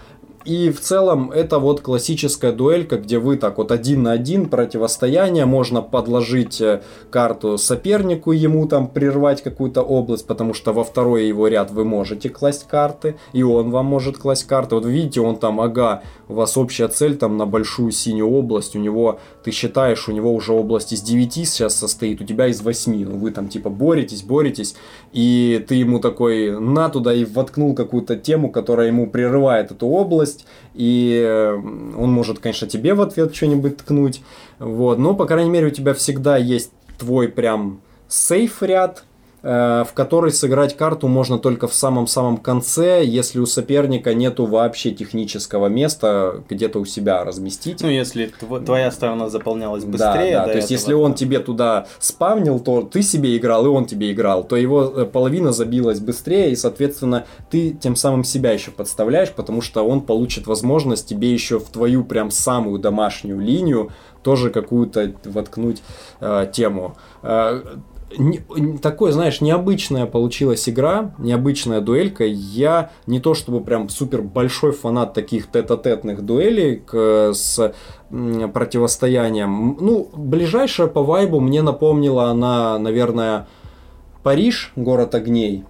[0.48, 5.44] И в целом это вот классическая дуэлька, где вы так вот один на один противостояние,
[5.44, 6.80] можно подложить э,
[7.10, 12.30] карту сопернику, ему там прервать какую-то область, потому что во второй его ряд вы можете
[12.30, 14.76] класть карты, и он вам может класть карты.
[14.76, 18.78] Вот видите, он там, ага, у вас общая цель там на большую синюю область, у
[18.78, 23.04] него, ты считаешь, у него уже область из 9 сейчас состоит, у тебя из 8,
[23.04, 24.76] ну вы там типа боретесь, боретесь,
[25.12, 30.37] и ты ему такой на туда и воткнул какую-то тему, которая ему прерывает эту область,
[30.38, 34.22] есть, и э, он может, конечно, тебе в ответ что-нибудь ткнуть,
[34.58, 39.04] вот, но, по крайней мере, у тебя всегда есть твой прям сейф ряд,
[39.42, 45.66] в которой сыграть карту можно только в самом-самом конце, если у соперника нету вообще технического
[45.68, 47.82] места где-то у себя разместить.
[47.82, 48.32] Ну, если
[48.64, 50.34] твоя сторона заполнялась быстрее.
[50.34, 53.86] Да, да, то есть если он тебе туда спавнил, то ты себе играл, и он
[53.86, 58.70] тебе играл, то его э, половина забилась быстрее, и, соответственно, ты тем самым себя еще
[58.70, 63.90] подставляешь, потому что он получит возможность тебе еще в твою прям самую домашнюю линию
[64.22, 65.82] тоже какую-то воткнуть
[66.20, 66.96] э, тему.
[67.22, 67.62] Э,
[68.82, 72.24] такое, знаешь, необычная получилась игра, необычная дуэлька.
[72.24, 77.74] Я не то чтобы прям супер большой фанат таких тет-а-тетных дуэлей к, с
[78.10, 79.76] м, противостоянием.
[79.80, 83.46] Ну, ближайшая по вайбу мне напомнила она, наверное,
[84.22, 85.64] Париж, город огней.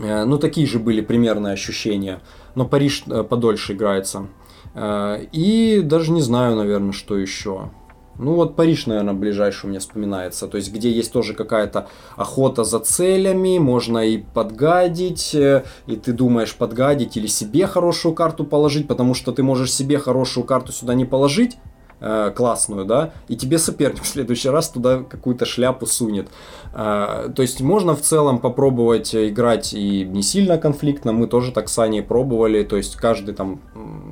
[0.00, 2.20] Э, ну, такие же были примерные ощущения.
[2.54, 4.28] Но Париж э, подольше играется.
[4.74, 7.70] Э, и даже не знаю, наверное, что еще.
[8.18, 10.46] Ну вот Париж, наверное, ближайший у меня вспоминается.
[10.46, 16.12] То есть, где есть тоже какая-то охота за целями, можно и подгадить, э, и ты
[16.12, 20.94] думаешь подгадить или себе хорошую карту положить, потому что ты можешь себе хорошую карту сюда
[20.94, 21.56] не положить,
[22.04, 26.28] э, классную, да, и тебе соперник в следующий раз туда какую-то шляпу сунет.
[26.74, 31.68] Э, то есть можно в целом попробовать играть и не сильно конфликтно, мы тоже так
[31.68, 33.60] с Аней пробовали, то есть каждый там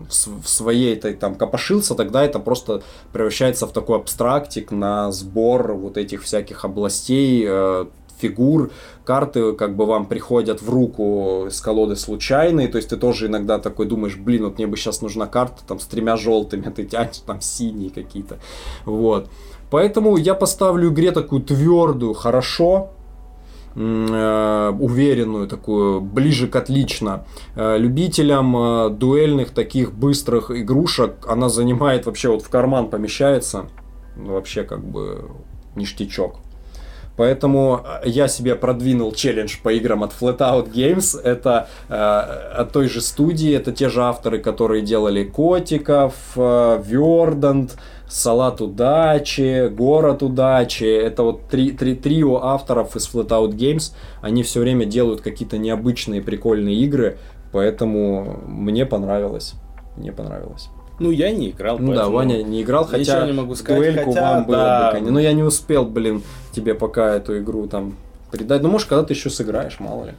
[0.08, 2.82] в своей этой там копошился, тогда это просто
[3.12, 7.86] превращается в такой абстрактик на сбор вот этих всяких областей, э,
[8.22, 8.70] фигур,
[9.04, 13.58] карты как бы вам приходят в руку с колоды случайные, то есть ты тоже иногда
[13.58, 16.84] такой думаешь, блин, вот мне бы сейчас нужна карта там с тремя желтыми, а ты
[16.84, 18.38] тянешь там синие какие-то,
[18.84, 19.28] вот.
[19.70, 22.90] Поэтому я поставлю игре такую твердую, хорошо,
[23.74, 27.24] Э, уверенную, такую, ближе к отлично.
[27.56, 33.68] Э, любителям э, дуэльных таких быстрых игрушек она занимает вообще вот в карман помещается.
[34.14, 35.30] Вообще как бы
[35.74, 36.36] ништячок.
[37.16, 41.20] Поэтому я себе продвинул челлендж по играм от Flatout Games.
[41.20, 47.76] Это э, от той же студии, это те же авторы, которые делали Котиков, э, Вердант,
[48.08, 50.84] Салат удачи, Город удачи.
[50.84, 53.94] Это вот три, три, трио авторов из Flatout Games.
[54.20, 57.18] Они все время делают какие-то необычные, прикольные игры.
[57.52, 59.54] Поэтому мне понравилось.
[59.96, 60.68] Мне понравилось.
[61.02, 61.78] Ну, я не играл.
[61.78, 64.86] Ну да, Ваня не играл, хотя не могу сказать, дуэльку хотя, вам было да.
[64.86, 65.12] бы, конечно.
[65.12, 66.22] Но я не успел, блин,
[66.52, 67.96] тебе пока эту игру там
[68.30, 68.62] передать.
[68.62, 70.12] Ну, может, когда ты еще сыграешь, мало ли.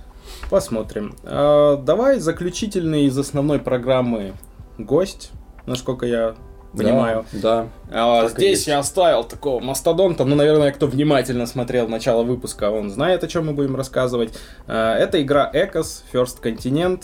[0.49, 1.15] Посмотрим.
[1.23, 4.33] А, давай заключительный из основной программы
[4.77, 5.31] гость,
[5.65, 6.35] насколько я
[6.75, 7.25] понимаю.
[7.31, 7.67] Да.
[7.91, 13.23] А, здесь я оставил такого мастодонта, ну, наверное, кто внимательно смотрел начало выпуска, он знает,
[13.23, 14.33] о чем мы будем рассказывать.
[14.67, 17.03] А, это игра Ecos First Continent,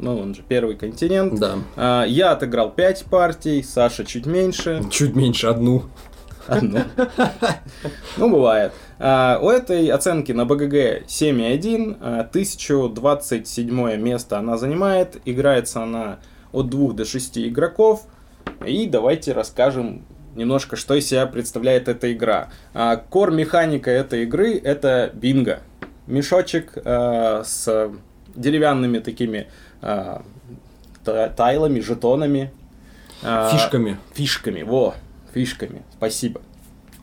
[0.00, 1.38] ну, он же первый континент.
[1.38, 1.58] Да.
[1.76, 4.82] А, я отыграл 5 партий, Саша чуть меньше.
[4.90, 5.84] Чуть меньше, одну.
[6.46, 6.80] Одну.
[8.16, 8.72] Ну, бывает.
[8.98, 16.18] А, у этой оценки на БГГ 7,1, 1027 место она занимает, играется она
[16.52, 18.06] от 2 до 6 игроков.
[18.66, 22.48] И давайте расскажем немножко, что из себя представляет эта игра.
[22.72, 25.60] А, кор механика этой игры это бинго.
[26.06, 27.90] Мешочек а, с
[28.34, 29.69] деревянными такими а,
[31.36, 32.52] тайлами, жетонами.
[33.22, 33.98] Фишками.
[34.14, 34.94] Фишками, во,
[35.34, 35.82] фишками.
[35.96, 36.40] Спасибо.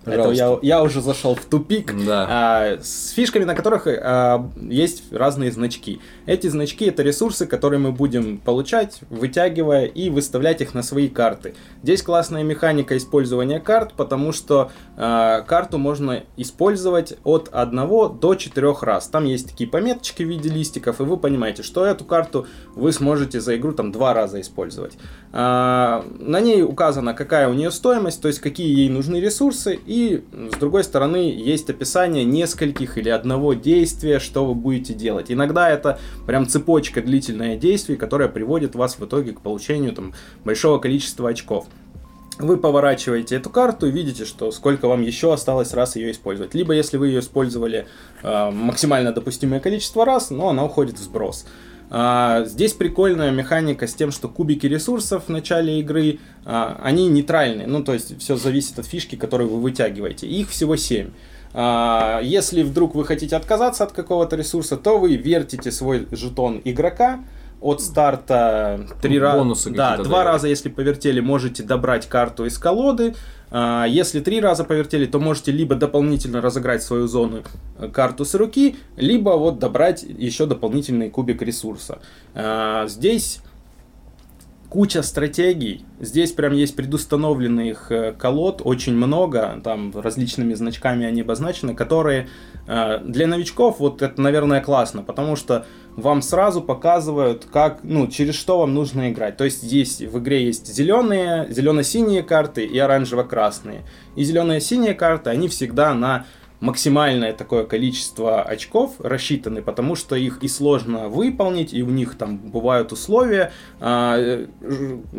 [0.08, 2.26] Это я, я уже зашел в тупик да.
[2.30, 6.00] а, с фишками, на которых а, есть разные значки.
[6.26, 11.56] Эти значки это ресурсы, которые мы будем получать, вытягивая и выставлять их на свои карты.
[11.84, 18.76] Здесь классная механика использования карт, потому что а, карту можно использовать от 1 до 4
[18.82, 19.08] раз.
[19.08, 23.42] Там есть такие пометочки в виде листиков, и вы понимаете, что эту карту вы сможете
[23.42, 24.98] за игру там два раза использовать.
[25.34, 29.97] А, на ней указано, какая у нее стоимость, то есть какие ей нужны ресурсы, и
[30.34, 35.32] с другой стороны есть описание нескольких или одного действия, что вы будете делать.
[35.32, 40.80] Иногда это прям цепочка длительная действий, которая приводит вас в итоге к получению там, большого
[40.80, 41.68] количества очков.
[42.40, 46.54] Вы поворачиваете эту карту и видите, что сколько вам еще осталось раз ее использовать.
[46.54, 47.88] Либо если вы ее использовали
[48.22, 51.48] э, максимально допустимое количество раз, но она уходит в сброс.
[51.90, 57.68] А, здесь прикольная механика с тем, что кубики ресурсов в начале игры, а, они нейтральные,
[57.68, 60.28] ну то есть все зависит от фишки, которую вы вытягиваете.
[60.28, 61.10] Их всего 7.
[61.54, 67.22] А, если вдруг вы хотите отказаться от какого-то ресурса, то вы вертите свой жетон игрока,
[67.62, 69.38] от старта три раза.
[69.72, 73.16] Да, два раза, если повертели, можете добрать карту из колоды.
[73.50, 77.44] А, если три раза повертели, то можете либо дополнительно разыграть свою зону
[77.78, 82.00] э, карту с руки, либо вот добрать еще дополнительный кубик ресурса.
[82.36, 83.40] А, здесь
[84.70, 85.86] куча стратегий.
[86.00, 92.28] Здесь прям есть предустановленных э, колод, очень много, там различными значками они обозначены, которые
[92.68, 95.66] э, для новичков вот это, наверное, классно, потому что
[95.96, 99.38] вам сразу показывают, как, ну, через что вам нужно играть.
[99.38, 103.84] То есть здесь в игре есть зеленые, зелено-синие карты и оранжево-красные.
[104.16, 106.26] И зеленые-синие карты, они всегда на
[106.60, 112.38] максимальное такое количество очков рассчитаны, потому что их и сложно выполнить, и у них там
[112.38, 113.52] бывают условия.
[113.80, 114.48] А, э,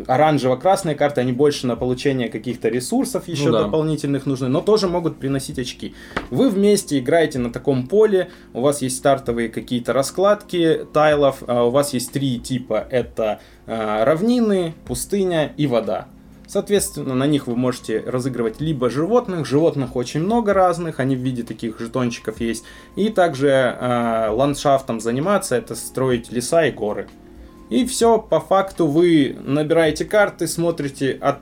[0.07, 3.63] оранжево-красные карты, они больше на получение каких-то ресурсов еще ну, да.
[3.63, 5.95] дополнительных нужны, но тоже могут приносить очки.
[6.29, 11.69] Вы вместе играете на таком поле, у вас есть стартовые какие-то раскладки тайлов, а у
[11.69, 16.07] вас есть три типа, это а, равнины, пустыня и вода.
[16.49, 21.43] Соответственно, на них вы можете разыгрывать либо животных, животных очень много разных, они в виде
[21.43, 22.63] таких жетончиков есть,
[22.95, 27.07] и также э, ландшафтом заниматься, это строить леса и горы.
[27.69, 31.37] И все, по факту вы набираете карты, смотрите, от,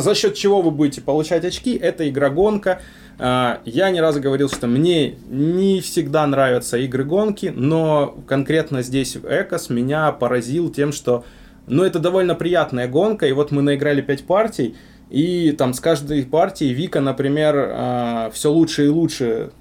[0.00, 2.80] за счет чего вы будете получать очки, это игра-гонка.
[3.18, 9.68] А, я не раз говорил, что мне не всегда нравятся игры-гонки, но конкретно здесь Экос
[9.68, 11.26] меня поразил тем, что
[11.70, 14.76] но это довольно приятная гонка, и вот мы наиграли 5 партий,
[15.08, 19.52] и там с каждой партией Вика, например, а, все лучше и лучше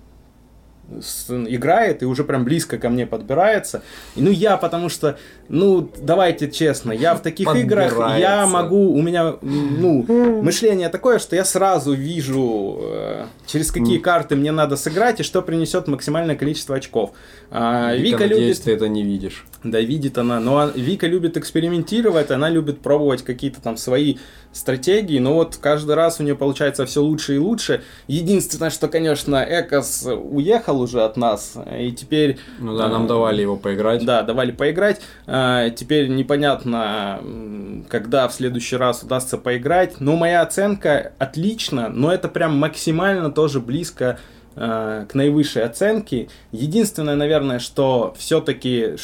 [1.28, 3.84] играет и уже прям близко ко мне подбирается.
[4.16, 9.36] Ну, я, потому что, ну, давайте честно, я в таких играх, я могу, у меня,
[9.42, 10.04] ну,
[10.42, 15.44] мышление такое, что я сразу вижу, э, через какие карты мне надо сыграть и что
[15.44, 17.12] принесет максимальное количество очков.
[17.52, 18.64] А, Вика, любит...
[18.64, 19.46] ты это не видишь.
[19.64, 20.40] Да, видит она.
[20.40, 24.18] Но Вика любит экспериментировать, она любит пробовать какие-то там свои
[24.54, 27.84] стратегии, но вот каждый раз у нее получается все лучше и лучше.
[28.08, 32.40] Единственное, что, конечно, Экос уехал уже от нас, и теперь...
[32.60, 34.06] Ну да, нам давали его поиграть.
[34.06, 35.02] Да, давали поиграть.
[35.28, 37.22] А, теперь непонятно,
[37.90, 40.00] когда в следующий раз удастся поиграть.
[40.00, 44.20] Но моя оценка отлично, но это прям максимально тоже близко
[44.56, 46.28] к наивысшей оценке.
[46.52, 48.96] Единственное, наверное, что все-таки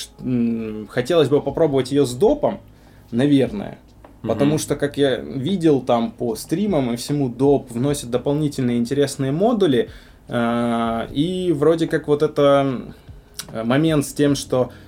[0.90, 2.60] хотелось бы попробовать ее с допом,
[3.12, 3.78] наверное.
[4.28, 9.90] Потому что, как я видел там по стримам и всему, доп вносит дополнительные интересные модули.
[10.28, 12.94] Э, и вроде как вот это
[13.54, 14.85] момент с тем, что э,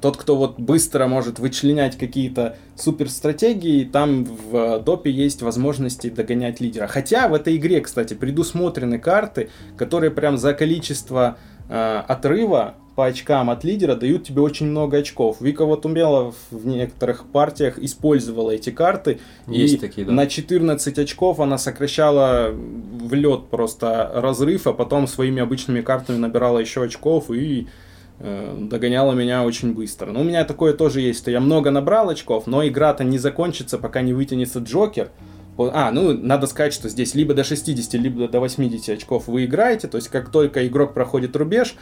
[0.00, 6.60] тот, кто вот быстро может вычленять какие-то супер стратегии, там в допе есть возможности догонять
[6.60, 6.86] лидера.
[6.86, 11.38] Хотя в этой игре, кстати, предусмотрены карты, которые прям за количество
[11.68, 15.40] э, отрыва по очкам от лидера дают тебе очень много очков.
[15.40, 19.20] Вика вот умела в некоторых партиях использовала эти карты.
[19.46, 20.12] Есть и такие, да.
[20.12, 26.58] На 14 очков она сокращала в лед просто разрыв, а потом своими обычными картами набирала
[26.58, 27.85] еще очков и э,
[28.18, 30.10] догоняла меня очень быстро.
[30.10, 33.78] Но у меня такое тоже есть, что я много набрал очков, но игра-то не закончится,
[33.78, 35.10] пока не вытянется Джокер.
[35.58, 39.88] А, ну, надо сказать, что здесь либо до 60, либо до 80 очков вы играете,
[39.88, 41.76] то есть как только игрок проходит рубеж,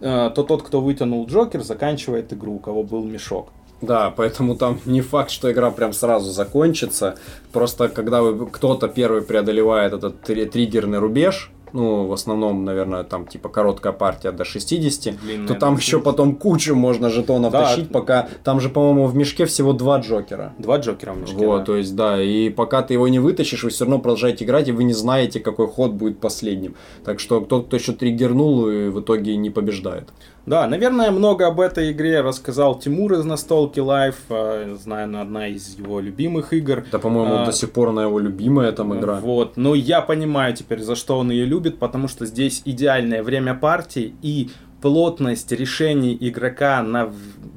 [0.00, 3.50] Э, то тот, кто вытянул Джокер, заканчивает игру, у кого был мешок.
[3.80, 7.16] Да, поэтому там не факт, что игра прям сразу закончится.
[7.52, 13.48] Просто когда вы, кто-то первый преодолевает этот триггерный рубеж, ну, в основном, наверное, там типа
[13.48, 17.64] короткая партия до 60, Длинная то там еще потом кучу можно жетонов да.
[17.64, 20.54] тащить, пока там же, по-моему, в мешке всего два Джокера.
[20.58, 21.36] Два Джокера в мешке.
[21.36, 21.64] Вот, да.
[21.64, 24.72] то есть, да, и пока ты его не вытащишь, вы все равно продолжаете играть, и
[24.72, 26.76] вы не знаете, какой ход будет последним.
[27.04, 30.10] Так что тот, кто еще триггернул, в итоге не побеждает.
[30.46, 34.16] Да, наверное, много об этой игре рассказал Тимур из Настолки Life.
[34.28, 36.84] А, знаю, одна из его любимых игр.
[36.92, 39.20] Да, по-моему, а, до сих пор она его любимая там игра.
[39.20, 43.54] Вот, но я понимаю теперь, за что он ее любит, потому что здесь идеальное время
[43.54, 44.50] партии и
[44.80, 47.10] плотность решений игрока на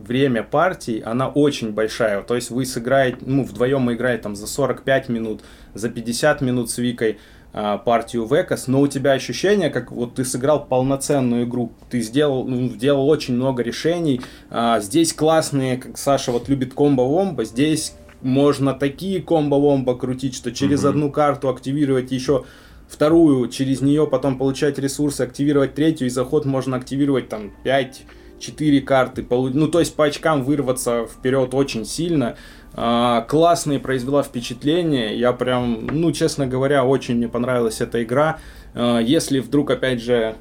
[0.07, 2.21] время партии, она очень большая.
[2.21, 5.41] То есть вы сыграете, ну, вдвоем мы играем там за 45 минут,
[5.73, 7.17] за 50 минут с Викой.
[7.59, 12.01] А, партию в Экос, но у тебя ощущение, как вот ты сыграл полноценную игру, ты
[12.01, 17.95] сделал, ну, сделал очень много решений, а, здесь классные, как Саша вот любит комбо-вомбо, здесь
[18.21, 22.45] можно такие комбо-вомбо крутить, что через mm одну карту активировать еще
[22.87, 28.03] вторую, через нее потом получать ресурсы, активировать третью, и заход можно активировать там 5
[28.39, 32.35] 4 карты, ну то есть по очкам вырваться вперед очень сильно.
[32.73, 35.17] А, классные произвела впечатление.
[35.17, 38.37] Я прям, ну, честно говоря, очень мне понравилась эта игра.
[38.75, 40.35] А, если вдруг, опять же,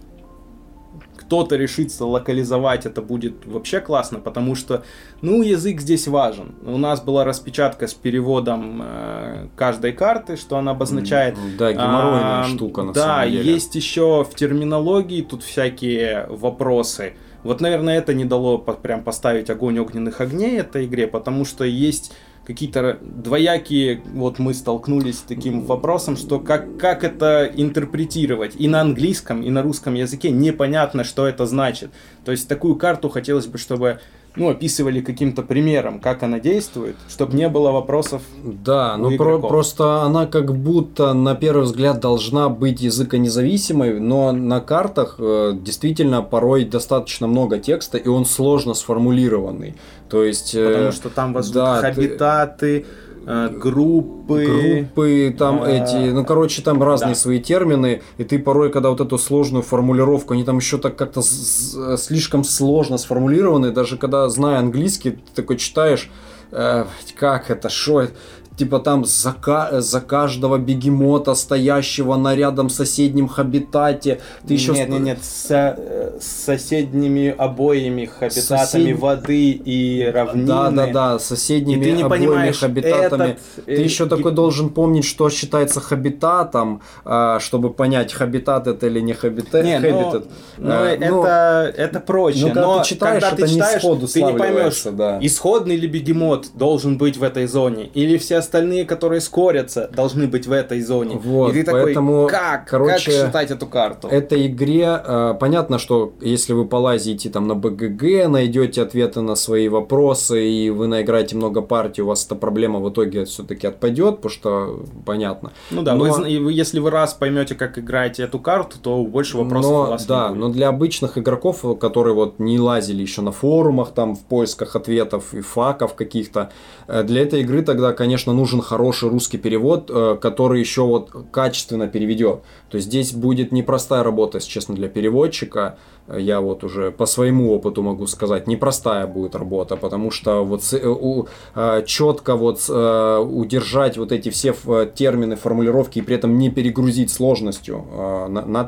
[1.27, 4.85] кто-то решится локализовать, это будет вообще классно, потому что,
[5.23, 6.55] ну, язык здесь важен.
[6.65, 11.37] У нас была распечатка с переводом э, каждой карты, что она обозначает.
[11.59, 13.43] Да, геморройная а, штука на да, самом деле.
[13.43, 17.15] Да, есть еще в терминологии тут всякие вопросы.
[17.43, 22.13] Вот, наверное, это не дало прям поставить огонь огненных огней этой игре, потому что есть
[22.47, 28.81] какие-то двоякие, вот мы столкнулись с таким вопросом, что как, как это интерпретировать и на
[28.81, 31.91] английском, и на русском языке непонятно, что это значит.
[32.25, 34.01] То есть такую карту хотелось бы, чтобы
[34.37, 38.23] ну, описывали каким-то примером, как она действует, чтобы не было вопросов.
[38.45, 44.61] Да, ну про- просто она как будто на первый взгляд должна быть языконезависимой, но на
[44.61, 49.75] картах э, действительно порой достаточно много текста, и он сложно сформулированный.
[50.09, 50.55] То есть...
[50.55, 52.57] Э, Потому что там вас да, хабитаты...
[52.81, 52.87] Ты
[53.27, 54.45] группы.
[54.47, 55.69] Группы, там а...
[55.69, 57.21] эти, ну, короче, там разные да.
[57.21, 61.23] свои термины, и ты порой, когда вот эту сложную формулировку, они там еще так как-то
[61.23, 66.09] слишком сложно сформулированы, даже когда, зная английский, ты такой читаешь,
[66.53, 66.85] э,
[67.19, 68.13] как это, что это,
[68.57, 69.37] типа там за,
[69.73, 74.21] за каждого бегемота, стоящего на рядом соседнем хабитате.
[74.47, 74.73] Ты еще...
[74.73, 78.99] Нет, нет, нет, с, э, с соседними обоими хабитатами Сосед...
[78.99, 80.47] воды и равнины.
[80.47, 83.31] Да, да, да, соседними и ты не обоими хабитатами.
[83.31, 83.65] Этот...
[83.67, 84.09] Ты э, еще и...
[84.09, 89.65] такой должен помнить, что считается хабитатом, а, чтобы понять, хабитат это или не хабитат.
[89.65, 90.25] Не, хабитат.
[90.57, 92.41] Ну, а, это, ну, это проще.
[92.41, 95.19] Ну, когда но ты читаешь, когда ты читаешь, не сходу ты не поймешь, да.
[95.21, 100.47] исходный ли бегемот должен быть в этой зоне, или все остальные, которые скорятся, должны быть
[100.47, 101.17] в этой зоне.
[101.17, 102.69] Вот, и ты поэтому, такой, как?
[102.69, 104.09] Короче, как считать эту карту?
[104.09, 109.69] Этой игре э, понятно, что если вы полазите там на БГГ, найдете ответы на свои
[109.69, 114.31] вопросы, и вы наиграете много партий, у вас эта проблема в итоге все-таки отпадет, потому
[114.31, 115.53] что понятно.
[115.71, 116.05] Ну да, но...
[116.05, 120.07] вы, если вы раз поймете, как играете эту карту, то больше вопросов но, у вас
[120.07, 120.41] да, не будет.
[120.41, 125.35] но для обычных игроков, которые вот не лазили еще на форумах, там в поисках ответов
[125.35, 126.51] и факов каких-то,
[126.89, 131.89] э, для этой игры тогда, конечно, нужен хороший русский перевод, э, который еще вот качественно
[131.89, 132.43] переведет.
[132.71, 135.79] То есть здесь будет непростая работа, если честно, для переводчика.
[136.17, 141.83] Я вот уже по своему опыту могу сказать, непростая будет работа, потому что вот э,
[141.85, 144.55] четко вот удержать вот эти все
[144.95, 147.85] термины, формулировки и при этом не перегрузить сложностью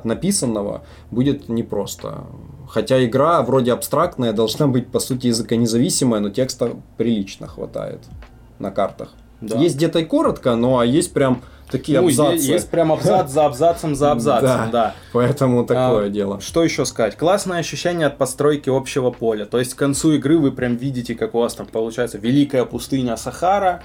[0.04, 2.24] написанного будет непросто.
[2.68, 8.00] Хотя игра вроде абстрактная, должна быть по сути языконезависимая, но текста прилично хватает
[8.58, 9.14] на картах.
[9.40, 9.58] Да.
[9.58, 12.34] Есть где-то и коротко, но а есть прям такие ну, абзацы.
[12.34, 14.68] Есть, есть прям абзац за абзацем за абзацем, да.
[14.72, 14.94] да.
[15.12, 16.40] Поэтому такое а, дело.
[16.40, 17.16] Что еще сказать?
[17.16, 19.44] Классное ощущение от постройки общего поля.
[19.44, 23.16] То есть к концу игры вы прям видите, как у вас там получается великая пустыня
[23.16, 23.82] Сахара,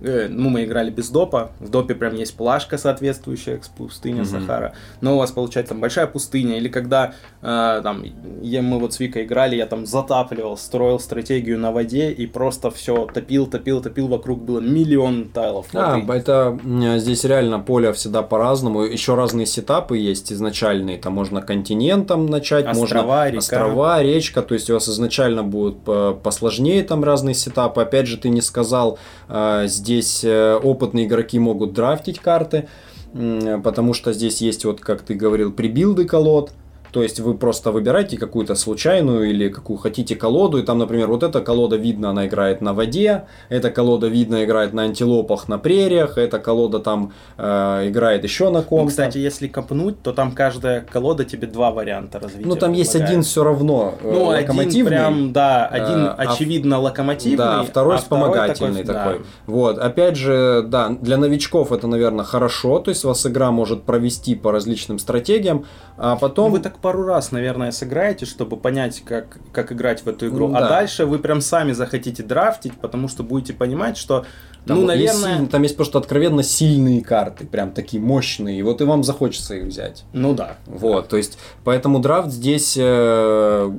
[0.00, 1.52] ну, мы играли без допа.
[1.60, 4.40] В допе прям есть плашка соответствующая к пустыне mm-hmm.
[4.40, 4.74] Сахара.
[5.00, 6.56] Но у вас получается там большая пустыня.
[6.56, 8.04] Или когда э, там
[8.40, 12.70] я, мы вот с Викой играли, я там затапливал, строил стратегию на воде и просто
[12.70, 14.08] все топил, топил, топил.
[14.08, 15.72] Вокруг было миллион тайлов.
[15.72, 16.04] Воды.
[16.08, 16.58] А, это
[16.98, 18.82] здесь реально поле всегда по-разному.
[18.82, 20.98] Еще разные сетапы есть изначальные.
[20.98, 23.38] Там можно континентом начать, острова, можно река.
[23.38, 24.42] острова, речка.
[24.42, 25.78] То есть у вас изначально будут
[26.22, 27.82] посложнее там разные сетапы.
[27.82, 32.68] Опять же, ты не сказал э, Здесь э, опытные игроки могут драфтить карты,
[33.12, 36.52] потому что здесь есть, вот как ты говорил, прибилды колод.
[36.92, 41.22] То есть вы просто выбираете какую-то случайную или какую хотите колоду, и там, например, вот
[41.22, 46.18] эта колода видно, она играет на воде, эта колода видно играет на антилопах на прериях,
[46.18, 48.84] эта колода там э, играет еще на ком-то.
[48.84, 52.46] Ну, кстати, если копнуть, то там каждая колода тебе два варианта развития.
[52.46, 54.66] Ну там есть один все равно э, ну, локомотивный.
[54.68, 59.18] Один прям, да, один э, очевидно локомотивный, да, а второй а вспомогательный второй такой.
[59.18, 59.24] Да.
[59.46, 64.34] Вот, опять же, да, для новичков это, наверное, хорошо, то есть вас игра может провести
[64.34, 65.64] по различным стратегиям,
[65.96, 66.50] а потом...
[66.50, 70.48] Ну, вы так пару раз, наверное, сыграете, чтобы понять, как, как играть в эту игру.
[70.48, 70.68] Ну, а да.
[70.68, 74.26] Дальше вы прям сами захотите драфтить, потому что будете понимать, что
[74.66, 75.38] там, ну, наверное...
[75.38, 79.54] Есть, там есть просто откровенно сильные карты, прям такие мощные, и вот и вам захочется
[79.54, 80.04] их взять.
[80.12, 80.56] Ну да.
[80.66, 81.08] Вот, да.
[81.08, 83.72] то есть, поэтому драфт здесь э,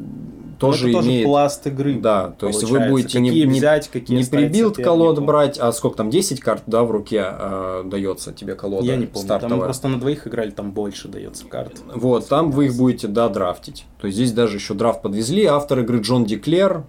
[0.63, 1.25] тоже это имеет...
[1.25, 1.99] пласт игры.
[1.99, 5.97] Да, то есть вы будете какие не, взять, какие не прибилд колод брать, а сколько
[5.97, 9.57] там, 10 карт, да, в руке э, дается тебе колода Я не помню, стартовая.
[9.57, 11.81] там просто на двоих играли, там больше дается карт.
[11.93, 13.85] Вот, там вы их будете, да, драфтить.
[13.99, 15.45] То есть здесь даже еще драфт подвезли.
[15.45, 16.83] Автор игры Джон Диклер,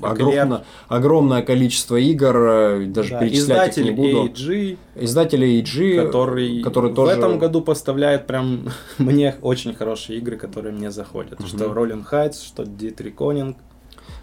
[0.00, 4.26] Огромное, огромное количество игр, э, даже да, перечислять их не буду.
[4.26, 7.14] AG, Издатель AG, который, который тоже...
[7.14, 8.68] в этом году поставляет прям
[8.98, 11.40] мне очень хорошие игры, которые мне заходят.
[11.40, 11.48] Угу.
[11.48, 13.56] Что Rolling Heights, что Dietrich Конинг.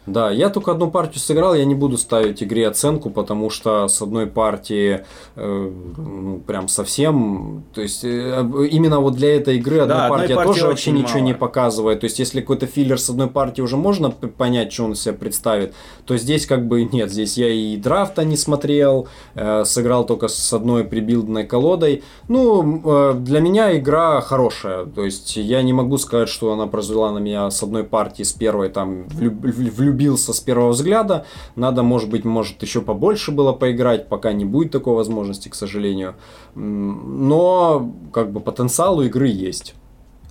[0.08, 4.02] Да, я только одну партию сыграл, я не буду ставить игре оценку, потому что с
[4.02, 5.04] одной партии
[5.36, 10.36] э, ну, прям совсем, то есть э, именно вот для этой игры одна да, партия
[10.36, 12.02] тоже вообще ничего не показывает.
[12.02, 15.74] То есть если какой-то филлер с одной партии уже можно понять, что он себя представит,
[16.06, 20.54] то здесь как бы нет, здесь я и драфта не смотрел, э, сыграл только с
[20.54, 22.04] одной прибилдной колодой.
[22.28, 27.12] Ну, э, для меня игра хорошая, то есть я не могу сказать, что она произвела
[27.12, 31.26] на меня с одной партии, с первой там влюб, влюб влюбился с первого взгляда.
[31.56, 36.16] Надо, может быть, может еще побольше было поиграть, пока не будет такой возможности, к сожалению.
[36.56, 39.76] Но как бы потенциал у игры есть.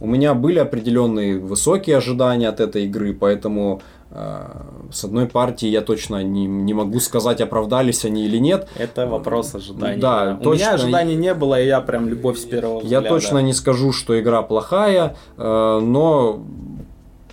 [0.00, 3.80] У меня были определенные высокие ожидания от этой игры, поэтому
[4.92, 8.68] С одной партии я точно не, не могу сказать, оправдались они или нет.
[8.78, 10.00] Это вопрос ожидания.
[10.00, 10.62] Да, У точно.
[10.62, 13.08] меня ожиданий не было, и я прям любовь с первого Я взгляда.
[13.08, 16.40] точно не скажу, что игра плохая, э, но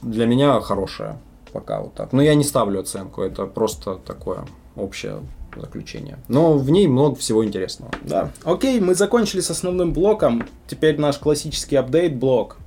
[0.02, 1.18] для меня хорошая
[1.52, 2.14] пока вот так.
[2.14, 4.46] Но я не ставлю оценку, это просто такое
[4.76, 5.20] общее
[5.56, 6.18] заключение.
[6.28, 7.92] Но в ней много всего интересного.
[8.02, 8.32] Да.
[8.44, 10.48] Окей, мы закончили с основным блоком.
[10.68, 12.58] Теперь наш классический апдейт-блок.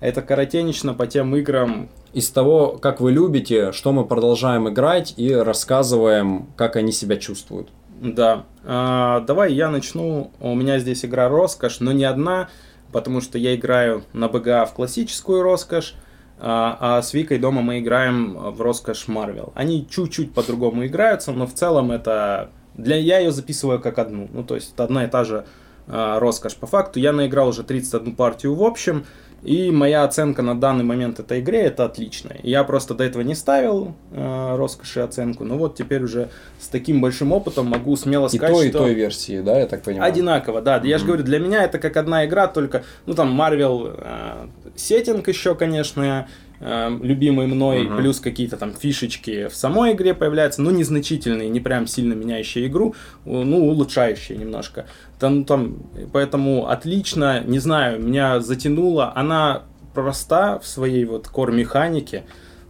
[0.00, 1.90] Это коротенечно по тем играм.
[2.12, 7.68] Из того, как вы любите, что мы продолжаем играть и рассказываем, как они себя чувствуют.
[8.00, 8.46] Да.
[8.64, 10.32] А, давай я начну.
[10.40, 12.48] У меня здесь игра роскошь, но не одна,
[12.92, 15.94] потому что я играю на БГА в классическую роскошь,
[16.42, 19.52] а, а с Викой дома мы играем в роскошь Марвел.
[19.54, 22.50] Они чуть-чуть по-другому играются, но в целом это...
[22.74, 22.96] Для...
[22.96, 24.28] Я ее записываю как одну.
[24.32, 25.44] Ну, то есть это одна и та же
[25.90, 27.00] роскошь по факту.
[27.00, 29.04] Я наиграл уже 31 партию в общем,
[29.42, 32.38] и моя оценка на данный момент этой игре это отличная.
[32.42, 37.00] Я просто до этого не ставил э, роскоши оценку, но вот теперь уже с таким
[37.00, 38.78] большим опытом могу смело И сказать, той, и что...
[38.80, 40.12] той версии, да, я так понимаю?
[40.12, 40.80] Одинаково, да.
[40.84, 44.46] Я же говорю, для меня это как одна игра, только, ну там Marvel э,
[44.76, 46.28] сеттинг еще, конечно,
[46.60, 47.96] э, любимый мной, Мгм.
[47.96, 52.94] плюс какие-то там фишечки в самой игре появляются, ну незначительные, не прям сильно меняющие игру,
[53.24, 54.86] ну улучшающие немножко.
[55.18, 55.78] Там, там,
[56.12, 59.12] поэтому отлично, не знаю, меня затянуло.
[59.14, 59.62] Она
[59.94, 62.24] проста в своей вот core механике,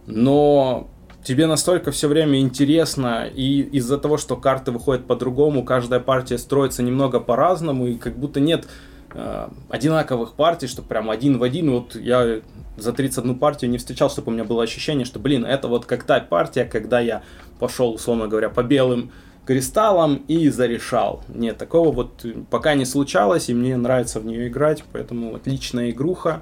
[0.07, 0.89] но
[1.23, 6.81] тебе настолько все время интересно, и из-за того, что карты выходят по-другому, каждая партия строится
[6.81, 8.65] немного по-разному, и как будто нет
[9.13, 11.71] э, одинаковых партий, что прям один в один.
[11.71, 12.41] Вот я
[12.77, 16.03] за 31 партию не встречал, чтобы у меня было ощущение, что, блин, это вот как
[16.03, 17.23] та партия, когда я
[17.59, 19.11] пошел, условно говоря, по белым
[19.45, 21.23] кристаллам и зарешал.
[21.27, 26.41] Нет, такого вот пока не случалось, и мне нравится в нее играть, поэтому отличная игруха.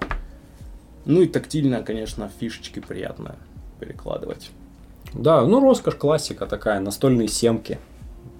[1.05, 3.35] Ну и тактильно, конечно, фишечки приятно
[3.79, 4.51] перекладывать.
[5.13, 7.79] Да, ну роскошь классика такая, настольные семки.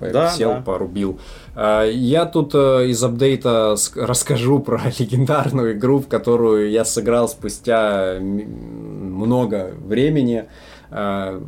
[0.02, 0.62] Да, Сел, да.
[0.62, 1.20] порубил.
[1.56, 7.28] А, Я тут э, из апдейта ск- расскажу про легендарную игру, в которую я сыграл
[7.28, 10.46] спустя много времени.
[10.92, 11.42] А,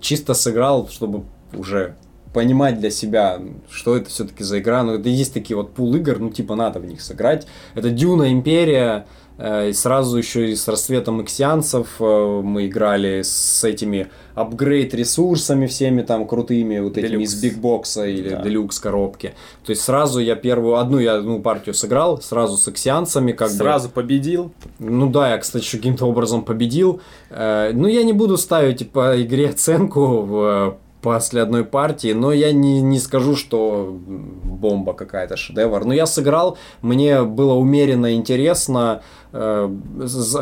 [0.00, 1.22] Чисто сыграл, чтобы
[1.54, 1.94] уже
[2.32, 3.40] понимать для себя,
[3.70, 4.82] что это все-таки за игра.
[4.82, 7.46] Ну, это есть такие вот пул игр, ну, типа, надо в них сыграть.
[7.76, 9.06] Это Дюна Империя,
[9.38, 14.06] и сразу еще и с рассветом иксианцев э, мы играли с этими
[14.36, 17.32] апгрейд ресурсами всеми там крутыми, вот этими Делюкс.
[17.32, 18.42] из бигбокса или Да.
[18.42, 19.34] делюкс коробки.
[19.64, 23.56] То есть сразу я первую, одну я одну партию сыграл, сразу с иксианцами, как бы.
[23.56, 24.52] Сразу победил.
[24.78, 27.00] Ну да, я, кстати, еще каким-то образом победил.
[27.30, 32.50] Э, Ну, я не буду ставить по игре оценку в, после одной партии, но я
[32.52, 33.98] не, не скажу, что
[34.44, 35.84] бомба какая-то, шедевр.
[35.84, 39.02] Но я сыграл, мне было умеренно интересно.
[39.36, 39.68] Э,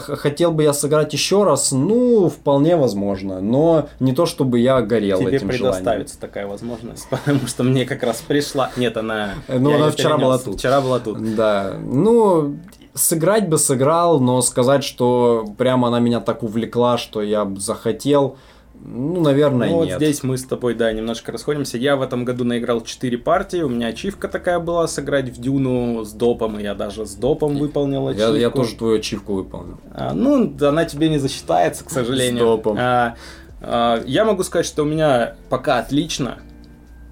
[0.01, 3.41] Хотел бы я сыграть еще раз, ну, вполне возможно.
[3.41, 5.63] Но не то, чтобы я горел Тебе этим желанием.
[5.73, 8.71] предоставится такая возможность, потому что мне как раз пришла.
[8.77, 9.31] Нет, она.
[9.49, 10.25] Ну, она вчера перенес.
[10.25, 10.59] была тут.
[10.59, 11.35] Вчера была тут.
[11.35, 12.57] Да, ну,
[12.93, 18.37] сыграть бы сыграл, но сказать, что прямо она меня так увлекла, что я захотел,
[18.85, 19.97] ну, наверное, Ну, вот нет.
[19.99, 21.79] здесь мы с тобой, да, немножко расходимся.
[21.79, 26.05] Я в этом году наиграл 4 партии, у меня ачивка такая была сыграть в Дюну
[26.05, 28.35] с допом, и я даже с допом выполнил я, ачивку.
[28.37, 29.79] я тоже твою ачивку выполнил.
[29.93, 32.39] А, ну, она тебе не засчитается, к сожалению.
[32.39, 32.77] С допом.
[32.79, 33.15] А,
[33.61, 36.39] а, я могу сказать, что у меня пока отлично.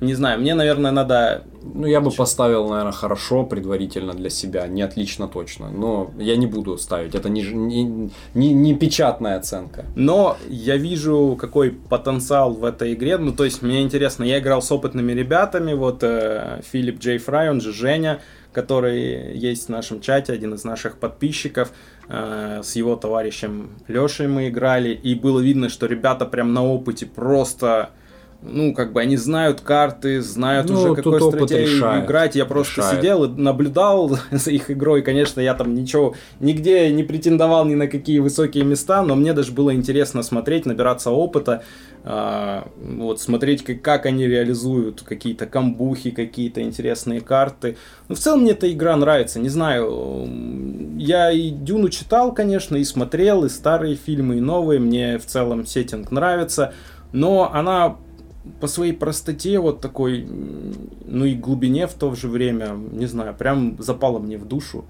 [0.01, 1.45] Не знаю, мне, наверное, надо...
[1.63, 6.47] Ну, я бы поставил, наверное, хорошо предварительно для себя, не отлично точно, но я не
[6.47, 9.85] буду ставить, это не, не, не, не печатная оценка.
[9.95, 13.19] Но я вижу, какой потенциал в этой игре.
[13.19, 17.51] Ну, то есть, мне интересно, я играл с опытными ребятами, вот э, Филипп Джей Фрай,
[17.51, 18.21] он же Женя,
[18.53, 21.73] который есть в нашем чате, один из наших подписчиков.
[22.09, 27.05] Э, с его товарищем Лешей мы играли, и было видно, что ребята прям на опыте
[27.05, 27.91] просто...
[28.43, 32.37] Ну, как бы они знают карты, знают Ну, уже какой стратегией решает, играть.
[32.37, 32.99] Я просто решает.
[32.99, 35.03] сидел и наблюдал за их игрой.
[35.03, 39.53] Конечно, я там ничего, нигде не претендовал ни на какие высокие места, но мне даже
[39.53, 41.63] было интересно смотреть, набираться опыта,
[42.03, 47.77] а, вот смотреть, как, как они реализуют какие-то камбухи, какие-то интересные карты.
[48.09, 50.27] Ну, в целом мне эта игра нравится, не знаю.
[50.97, 54.81] Я и Дюну читал, конечно, и смотрел, и старые фильмы, и новые.
[54.81, 56.73] Мне в целом сеттинг нравится,
[57.13, 57.97] но она
[58.61, 60.27] по своей простоте вот такой,
[61.05, 64.85] ну и глубине в то же время, не знаю, прям запала мне в душу.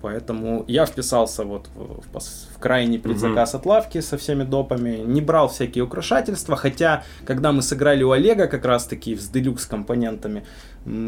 [0.00, 5.20] Поэтому я вписался вот в, в, в крайний предзаказ от лавки со всеми допами, не
[5.20, 10.44] брал всякие украшательства, хотя когда мы сыграли у Олега как раз таки с делюкс компонентами,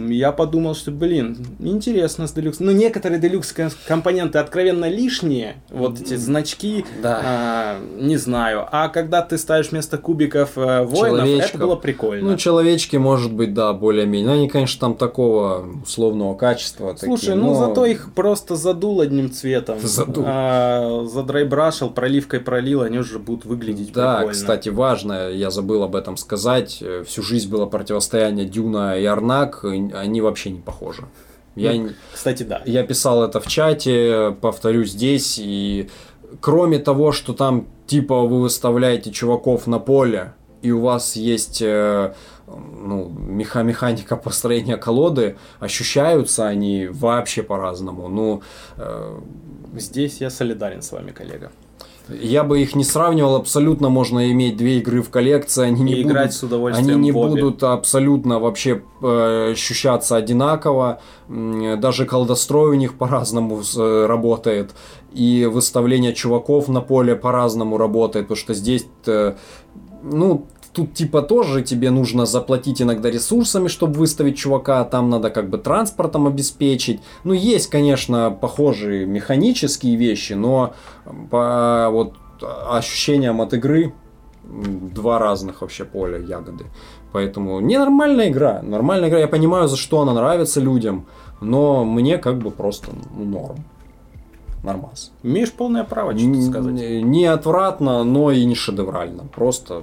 [0.09, 2.61] я подумал, что, блин, интересно с делюкс.
[2.61, 3.55] Ну, некоторые делюкс
[3.87, 7.21] компоненты откровенно лишние, вот эти значки, Да.
[7.25, 8.67] а, не знаю.
[8.71, 11.61] А когда ты ставишь вместо кубиков э, воинов, это Человечков.
[11.61, 12.31] было прикольно.
[12.33, 14.27] Ну, человечки, может быть, да, более-менее.
[14.27, 16.95] Но они, конечно, там такого условного качества.
[16.99, 19.79] Слушай, такие, ну но- зато их просто задул одним цветом.
[19.83, 20.25] Задул.
[20.27, 24.33] А, задрайбрашил, проливкой пролил, они уже будут выглядеть Да, прикольно.
[24.33, 26.79] кстати, важно, я забыл об этом сказать.
[26.81, 31.05] э, Всю жизнь было противостояние Дюна и Арнак, они вообще не похожи.
[31.57, 32.63] Я, Ну, Кстати, да.
[32.65, 35.91] я писал это в чате, повторю здесь, и
[36.41, 42.15] кроме того, что там типа вы выставляете чуваков на поле, и у вас есть э,
[42.47, 48.09] ну, меха механика построения колоды, ощущаются они вообще по-разному.
[48.09, 48.43] Ну,
[48.77, 49.19] э,
[49.75, 51.53] Здесь я солидарен с вами, коллега.
[52.09, 56.03] Я бы их не сравнивал, абсолютно можно иметь две игры в коллекции, они не И
[56.03, 62.75] будут, играть с удовольствием они не будут абсолютно вообще э, ощущаться одинаково, даже колдострой у
[62.75, 64.73] них по-разному э, работает,
[65.13, 68.87] и выставление чуваков на поле по-разному работает, потому что здесь,
[70.03, 75.31] ну, Тут типа тоже тебе нужно заплатить иногда ресурсами, чтобы выставить чувака, а там надо
[75.31, 77.01] как бы транспортом обеспечить.
[77.25, 80.75] Ну, есть, конечно, похожие механические вещи, но
[81.31, 82.15] по вот
[82.71, 83.93] ощущениям от игры
[84.45, 86.67] два разных вообще поля ягоды.
[87.13, 88.63] Поэтому ненормальная игра.
[88.63, 89.19] Нормальная игра.
[89.19, 91.07] Я понимаю, за что она нравится людям,
[91.41, 93.65] но мне как бы просто норм.
[94.63, 95.11] Нормас.
[95.23, 96.75] Имеешь полное право что-то сказать.
[96.75, 99.25] Не, не отвратно, но и не шедеврально.
[99.25, 99.83] Просто.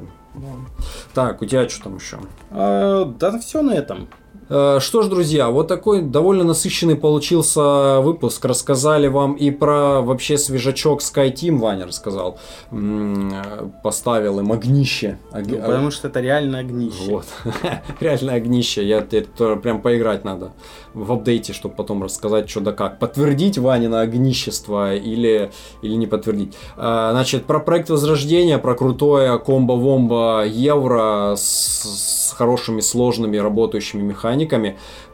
[1.14, 2.20] Так, у тебя что там еще?
[2.52, 4.08] А, да все на этом.
[4.50, 8.46] Э, Что ж, друзья, вот такой довольно насыщенный получился выпуск.
[8.46, 12.40] Рассказали вам и про вообще свежачок SkyTeam, Ваня рассказал.
[12.72, 15.18] Э, Поставил им огнище.
[15.32, 17.04] Ог- Ну, потому что это реально огнище.
[17.10, 17.26] Вот.
[18.00, 18.88] Реально огнище.
[18.88, 20.52] Я теперь тоже прям поиграть надо
[20.94, 23.00] в апдейте, чтобы потом рассказать, что да как.
[23.00, 25.52] Подтвердить Ванина огнищество или,
[25.82, 26.56] или не подтвердить.
[26.78, 34.37] А, Значит, про проект Возрождения, про крутое комбо-вомбо евро с, с хорошими, сложными, работающими механиками.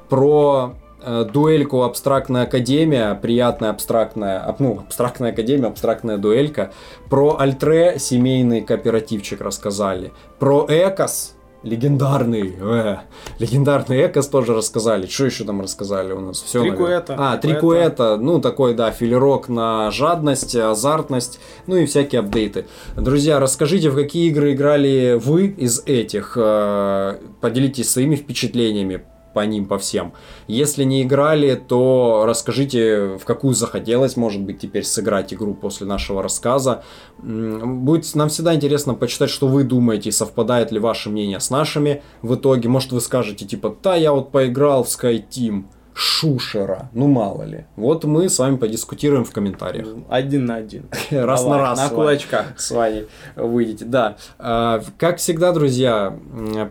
[0.10, 6.72] Про э, дуэльку абстрактная академия, приятная абстрактная, ап- ну, абстрактная академия, абстрактная дуэлька.
[7.10, 10.12] Про Альтре семейный кооперативчик рассказали.
[10.40, 12.98] Про Экос, легендарный, э,
[13.40, 15.08] легендарный Экос тоже рассказали.
[15.08, 16.42] Что еще там рассказали у нас?
[16.42, 17.16] Все, Трикуэта.
[17.18, 22.66] А, Трикуэта, ну такой, да, филерок на жадность, азартность, ну и всякие апдейты.
[22.96, 29.66] Друзья, расскажите, в какие игры играли вы из этих, э, поделитесь своими впечатлениями по ним,
[29.66, 30.14] по всем.
[30.48, 36.22] Если не играли, то расскажите, в какую захотелось, может быть, теперь сыграть игру после нашего
[36.24, 36.84] рассказа.
[37.18, 42.36] Будет нам всегда интересно почитать, что вы думаете, совпадает ли ваше мнение с нашими в
[42.36, 42.70] итоге.
[42.70, 47.66] Может, вы скажете, типа, да, я вот поиграл в SkyTeam, шушера, ну мало ли.
[47.76, 49.88] Вот мы с вами подискутируем в комментариях.
[50.10, 50.86] Один на один.
[51.12, 51.78] Раз на Давай, раз.
[51.78, 52.60] На с вами кулачках.
[52.60, 53.06] с вами
[53.36, 53.86] выйдете.
[53.86, 54.18] Да.
[54.40, 56.18] А, Как всегда, друзья,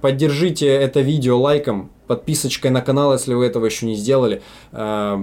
[0.00, 4.42] поддержите это видео лайком, подписочкой на канал, если вы этого еще не сделали.
[4.72, 5.20] А,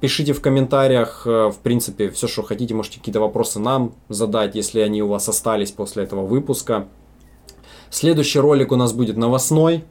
[0.00, 2.74] Пишите в комментариях, э, в принципе, все, что хотите.
[2.74, 6.86] Можете какие-то вопросы нам задать, если они у вас остались после этого выпуска.
[7.90, 9.84] Следующий ролик у нас будет новостной.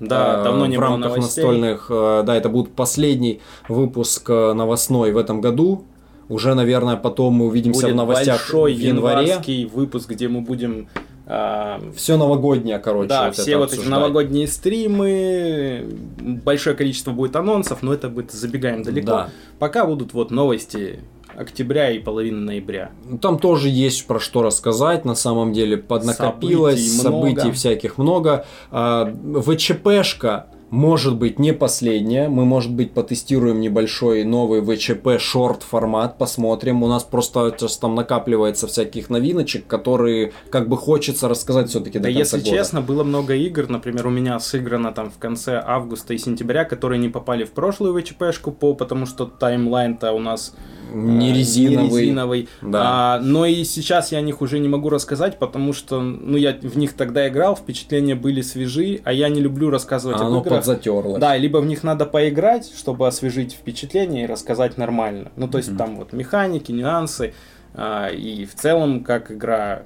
[0.00, 1.42] Да, Э, давно не в было рамках новостей.
[1.44, 1.86] настольных.
[1.90, 5.84] э, Да, это будет последний выпуск э, новостной в этом году.
[6.28, 9.26] Уже, наверное, потом мы увидимся Будет в новостях большой в январе.
[9.28, 10.88] январский выпуск, где мы будем...
[11.26, 13.08] а, Все новогоднее, короче.
[13.08, 13.98] да, вот все вот эти обсуждать.
[14.00, 15.86] новогодние стримы,
[16.20, 19.06] большое количество будет анонсов, но это будет забегаем далеко.
[19.06, 19.28] Да.
[19.60, 20.98] Пока будут вот новости
[21.36, 22.90] октября и половины ноября.
[23.04, 27.52] Ну, Там тоже есть про что рассказать, на самом деле поднакопилось, Событий событий, много.
[27.52, 28.46] всяких много.
[28.70, 36.18] А, ВЧПшка может быть не последняя, мы, может быть, потестируем небольшой новый ВЧП шорт формат,
[36.18, 36.82] посмотрим.
[36.82, 42.08] У нас просто сейчас там накапливается всяких новиночек, которые как бы хочется рассказать все-таки Да
[42.08, 42.50] до конца если года.
[42.50, 46.98] честно, было много игр, например, у меня сыграно там в конце августа и сентября, которые
[46.98, 50.54] не попали в прошлую ВЧПшку, по, потому что таймлайн-то у нас
[50.92, 51.88] не э, резиновый.
[51.88, 52.48] не резиновый.
[52.62, 52.80] Да.
[52.82, 56.52] А, но и сейчас я о них уже не могу рассказать, потому что ну, я
[56.52, 60.40] в них тогда играл, впечатления были свежи, а я не люблю рассказывать А об оно
[60.40, 60.54] играх.
[60.56, 61.20] подзатерлось.
[61.20, 65.32] Да, либо в них надо поиграть, чтобы освежить впечатление и рассказать нормально.
[65.36, 67.34] Ну, то есть там вот механики, нюансы,
[67.74, 69.82] а, и в целом, как игра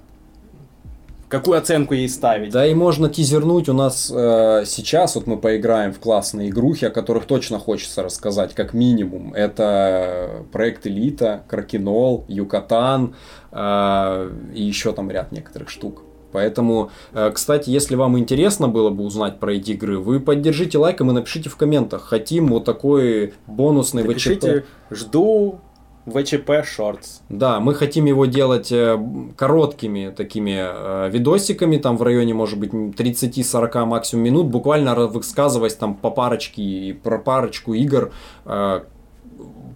[1.30, 2.52] какую оценку ей ставить.
[2.52, 3.68] Да и можно тизернуть.
[3.68, 8.54] У нас э, сейчас вот мы поиграем в классные игрухи, о которых точно хочется рассказать,
[8.54, 9.32] как минимум.
[9.32, 13.14] Это проект Элита, Кракенол, Юкатан
[13.52, 16.02] э, и еще там ряд некоторых штук.
[16.32, 21.10] Поэтому, э, кстати, если вам интересно было бы узнать про эти игры, вы поддержите лайком
[21.10, 22.02] и напишите в комментах.
[22.02, 25.60] Хотим вот такой бонусный Напишите, жду
[26.06, 27.20] ВЧП Shorts.
[27.28, 28.98] Да, мы хотим его делать э,
[29.36, 35.94] короткими такими э, видосиками, там в районе, может быть, 30-40 максимум минут, буквально высказываясь там
[35.94, 38.12] по парочке и про парочку игр,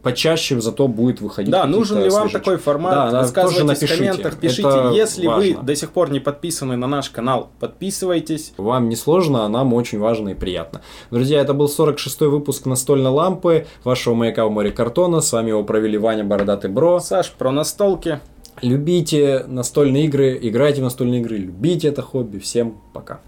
[0.05, 1.51] почаще зато будет выходить.
[1.51, 3.10] Да, нужен ли вам такой формат?
[3.10, 4.68] Да, Рассказывайте тоже в комментах, пишите.
[4.68, 5.59] Это Если важно.
[5.59, 8.52] вы до сих пор не подписаны на наш канал, подписывайтесь.
[8.59, 10.82] Вам не сложно, а нам очень важно и приятно.
[11.10, 15.20] Друзья, это был 46-й выпуск настольной лампы, вашего маяка в море картона.
[15.20, 17.01] С вами его провели Ваня Бородатый Бро.
[17.01, 18.20] Саш, про настолки.
[18.62, 22.39] Любите настольные игры, играйте в настольные игры, любите это хобби.
[22.39, 23.20] Всем пока.